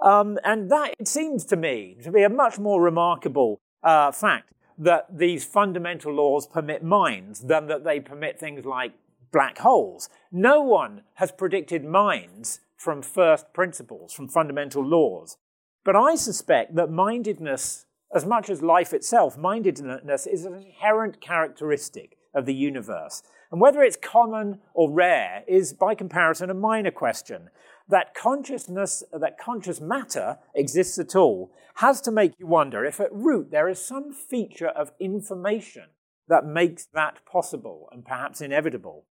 Um, 0.00 0.38
and 0.44 0.70
that, 0.70 0.94
it 1.00 1.08
seems 1.08 1.44
to 1.46 1.56
me, 1.56 1.96
to 2.04 2.12
be 2.12 2.22
a 2.22 2.28
much 2.28 2.58
more 2.60 2.80
remarkable 2.80 3.60
uh, 3.82 4.12
fact 4.12 4.52
that 4.78 5.18
these 5.18 5.44
fundamental 5.44 6.12
laws 6.14 6.46
permit 6.46 6.84
minds 6.84 7.40
than 7.40 7.66
that 7.66 7.82
they 7.82 7.98
permit 7.98 8.38
things 8.38 8.64
like 8.64 8.92
black 9.32 9.58
holes. 9.58 10.08
No 10.30 10.62
one 10.62 11.02
has 11.14 11.32
predicted 11.32 11.84
minds 11.84 12.60
from 12.76 13.02
first 13.02 13.52
principles, 13.52 14.12
from 14.12 14.28
fundamental 14.28 14.84
laws. 14.86 15.36
But 15.84 15.96
I 15.96 16.14
suspect 16.14 16.74
that 16.74 16.90
mindedness, 16.90 17.86
as 18.14 18.26
much 18.26 18.50
as 18.50 18.62
life 18.62 18.92
itself, 18.92 19.38
mindedness 19.38 20.26
is 20.26 20.44
an 20.44 20.54
inherent 20.54 21.20
characteristic 21.20 22.16
of 22.34 22.46
the 22.46 22.54
universe. 22.54 23.22
And 23.50 23.60
whether 23.60 23.82
it's 23.82 23.96
common 23.96 24.60
or 24.74 24.90
rare 24.90 25.42
is, 25.48 25.72
by 25.72 25.94
comparison, 25.94 26.50
a 26.50 26.54
minor 26.54 26.90
question. 26.90 27.50
That 27.88 28.14
consciousness, 28.14 29.02
that 29.12 29.38
conscious 29.38 29.80
matter 29.80 30.38
exists 30.54 30.98
at 30.98 31.16
all, 31.16 31.50
has 31.76 32.00
to 32.02 32.12
make 32.12 32.34
you 32.38 32.46
wonder 32.46 32.84
if 32.84 33.00
at 33.00 33.12
root 33.12 33.50
there 33.50 33.68
is 33.68 33.84
some 33.84 34.12
feature 34.12 34.68
of 34.68 34.92
information 35.00 35.86
that 36.28 36.44
makes 36.44 36.86
that 36.94 37.24
possible 37.26 37.88
and 37.90 38.04
perhaps 38.04 38.40
inevitable. 38.40 39.06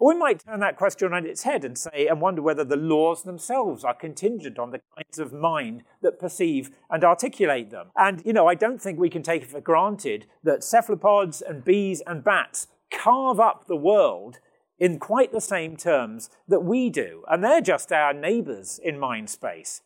Or 0.00 0.08
we 0.08 0.18
might 0.18 0.44
turn 0.44 0.60
that 0.60 0.76
question 0.76 1.12
on 1.12 1.24
its 1.24 1.44
head 1.44 1.64
and 1.64 1.78
say, 1.78 2.08
and 2.08 2.20
wonder 2.20 2.42
whether 2.42 2.64
the 2.64 2.76
laws 2.76 3.22
themselves 3.22 3.84
are 3.84 3.94
contingent 3.94 4.58
on 4.58 4.70
the 4.70 4.80
kinds 4.96 5.18
of 5.18 5.32
mind 5.32 5.84
that 6.02 6.18
perceive 6.18 6.70
and 6.90 7.04
articulate 7.04 7.70
them. 7.70 7.88
And, 7.96 8.22
you 8.24 8.32
know, 8.32 8.46
I 8.46 8.54
don't 8.54 8.82
think 8.82 8.98
we 8.98 9.10
can 9.10 9.22
take 9.22 9.42
it 9.42 9.50
for 9.50 9.60
granted 9.60 10.26
that 10.42 10.64
cephalopods 10.64 11.40
and 11.40 11.64
bees 11.64 12.02
and 12.06 12.24
bats 12.24 12.66
carve 12.92 13.38
up 13.38 13.66
the 13.66 13.76
world 13.76 14.40
in 14.78 14.98
quite 14.98 15.32
the 15.32 15.40
same 15.40 15.76
terms 15.76 16.28
that 16.48 16.64
we 16.64 16.90
do. 16.90 17.22
And 17.30 17.44
they're 17.44 17.60
just 17.60 17.92
our 17.92 18.12
neighbors 18.12 18.80
in 18.82 18.98
mind 18.98 19.30
space. 19.30 19.82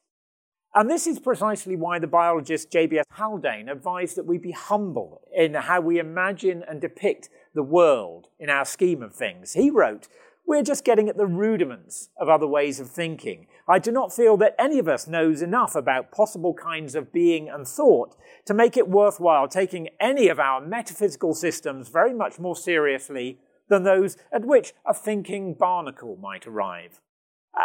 And 0.75 0.91
this 0.91 1.07
is 1.07 1.19
precisely 1.19 1.77
why 1.77 1.99
the 1.99 2.07
biologist 2.07 2.71
J.B.S. 2.71 3.07
Haldane 3.13 3.69
advised 3.69 4.17
that 4.17 4.27
we 4.27 4.39
be 4.39 4.53
humble 4.53 5.23
in 5.35 5.55
how 5.55 5.81
we 5.81 5.99
imagine 5.99 6.63
and 6.69 6.81
depict 6.81 7.31
the 7.55 7.63
world 7.63 8.29
in 8.39 8.51
our 8.51 8.65
scheme 8.65 9.03
of 9.03 9.15
things. 9.15 9.55
He 9.55 9.71
wrote, 9.71 10.09
We're 10.47 10.63
just 10.63 10.85
getting 10.85 11.09
at 11.09 11.17
the 11.17 11.27
rudiments 11.27 12.11
of 12.19 12.29
other 12.29 12.47
ways 12.47 12.81
of 12.81 12.91
thinking. 12.91 13.47
I 13.69 13.79
do 13.79 13.93
not 13.93 14.13
feel 14.13 14.37
that 14.39 14.55
any 14.59 14.79
of 14.79 14.89
us 14.89 15.07
knows 15.07 15.43
enough 15.43 15.75
about 15.75 16.13
possible 16.13 16.55
kinds 16.55 16.95
of 16.95 17.13
being 17.13 17.49
and 17.49 17.67
thought 17.67 18.17
to 18.47 18.55
make 18.55 18.77
it 18.77 18.89
worthwhile 18.89 19.49
taking 19.49 19.89
any 20.01 20.29
of 20.29 20.39
our 20.39 20.61
metaphysical 20.61 21.35
systems 21.35 21.89
very 21.89 22.15
much 22.15 22.39
more 22.39 22.57
seriously 22.57 23.39
than 23.69 23.83
those 23.83 24.17
at 24.33 24.45
which 24.45 24.73
a 24.87 24.95
thinking 24.95 25.55
barnacle 25.55 26.17
might 26.17 26.47
arrive. 26.47 27.01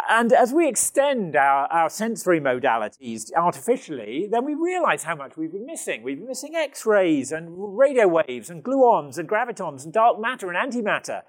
And 0.08 0.32
as 0.32 0.52
we 0.52 0.68
extend 0.68 1.36
our, 1.36 1.66
our 1.66 1.88
sensory 1.88 2.40
modalities 2.40 3.32
artificially, 3.36 4.28
then 4.30 4.44
we 4.44 4.54
realize 4.54 5.04
how 5.04 5.14
much 5.14 5.36
we've 5.36 5.52
been 5.52 5.66
missing. 5.66 6.02
We've 6.02 6.18
been 6.18 6.28
missing 6.28 6.54
X 6.54 6.84
rays 6.84 7.30
and 7.30 7.78
radio 7.78 8.08
waves 8.08 8.50
and 8.50 8.64
gluons 8.64 9.18
and 9.18 9.28
gravitons 9.28 9.84
and 9.84 9.92
dark 9.92 10.20
matter 10.20 10.50
and 10.50 10.72
antimatter. 10.72 11.22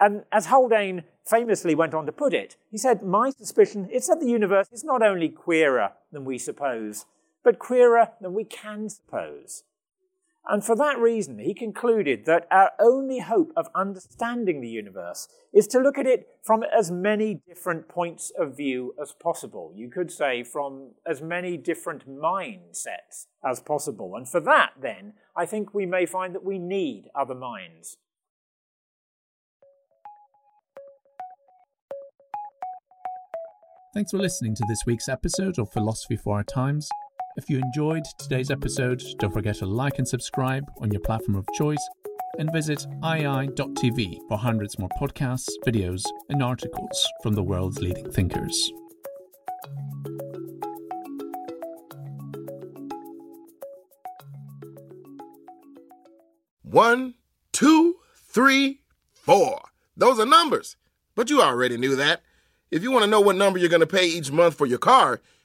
And 0.00 0.24
as 0.32 0.46
Haldane 0.46 1.04
famously 1.24 1.74
went 1.74 1.94
on 1.94 2.06
to 2.06 2.12
put 2.12 2.32
it, 2.32 2.56
he 2.70 2.78
said, 2.78 3.02
My 3.02 3.30
suspicion 3.30 3.88
is 3.90 4.06
that 4.06 4.18
the 4.18 4.26
universe 4.26 4.68
is 4.72 4.82
not 4.82 5.02
only 5.02 5.28
queerer 5.28 5.92
than 6.10 6.24
we 6.24 6.38
suppose, 6.38 7.04
but 7.44 7.58
queerer 7.58 8.08
than 8.20 8.34
we 8.34 8.44
can 8.44 8.88
suppose. 8.88 9.62
And 10.48 10.64
for 10.64 10.74
that 10.76 10.98
reason, 10.98 11.38
he 11.38 11.54
concluded 11.54 12.24
that 12.24 12.46
our 12.50 12.72
only 12.80 13.20
hope 13.20 13.52
of 13.56 13.68
understanding 13.74 14.60
the 14.60 14.68
universe 14.68 15.28
is 15.52 15.66
to 15.68 15.78
look 15.78 15.98
at 15.98 16.06
it 16.06 16.26
from 16.42 16.64
as 16.76 16.90
many 16.90 17.40
different 17.46 17.88
points 17.88 18.32
of 18.38 18.56
view 18.56 18.94
as 19.00 19.12
possible. 19.12 19.72
You 19.76 19.88
could 19.90 20.10
say 20.10 20.42
from 20.42 20.92
as 21.06 21.20
many 21.20 21.56
different 21.56 22.08
mindsets 22.08 23.26
as 23.44 23.60
possible. 23.60 24.16
And 24.16 24.28
for 24.28 24.40
that, 24.40 24.72
then, 24.80 25.12
I 25.36 25.46
think 25.46 25.74
we 25.74 25.86
may 25.86 26.06
find 26.06 26.34
that 26.34 26.44
we 26.44 26.58
need 26.58 27.10
other 27.14 27.34
minds. 27.34 27.98
Thanks 33.92 34.12
for 34.12 34.18
listening 34.18 34.54
to 34.54 34.64
this 34.68 34.82
week's 34.86 35.08
episode 35.08 35.58
of 35.58 35.70
Philosophy 35.72 36.16
for 36.16 36.36
Our 36.36 36.44
Times. 36.44 36.88
If 37.40 37.48
you 37.48 37.58
enjoyed 37.58 38.04
today's 38.18 38.50
episode, 38.50 39.02
don't 39.18 39.32
forget 39.32 39.54
to 39.56 39.66
like 39.66 39.98
and 39.98 40.06
subscribe 40.06 40.70
on 40.82 40.90
your 40.90 41.00
platform 41.00 41.36
of 41.36 41.46
choice 41.54 41.88
and 42.38 42.52
visit 42.52 42.86
iai.tv 43.02 44.18
for 44.28 44.36
hundreds 44.36 44.78
more 44.78 44.90
podcasts, 45.00 45.48
videos, 45.66 46.02
and 46.28 46.42
articles 46.42 47.08
from 47.22 47.32
the 47.32 47.42
world's 47.42 47.80
leading 47.80 48.10
thinkers. 48.12 48.70
One, 56.60 57.14
two, 57.52 57.96
three, 58.16 58.82
four. 59.14 59.62
Those 59.96 60.20
are 60.20 60.26
numbers. 60.26 60.76
But 61.14 61.30
you 61.30 61.40
already 61.40 61.78
knew 61.78 61.96
that. 61.96 62.20
If 62.70 62.82
you 62.82 62.90
want 62.90 63.04
to 63.04 63.10
know 63.10 63.22
what 63.22 63.36
number 63.36 63.58
you're 63.58 63.70
going 63.70 63.80
to 63.80 63.86
pay 63.86 64.06
each 64.06 64.30
month 64.30 64.56
for 64.56 64.66
your 64.66 64.78
car, 64.78 65.22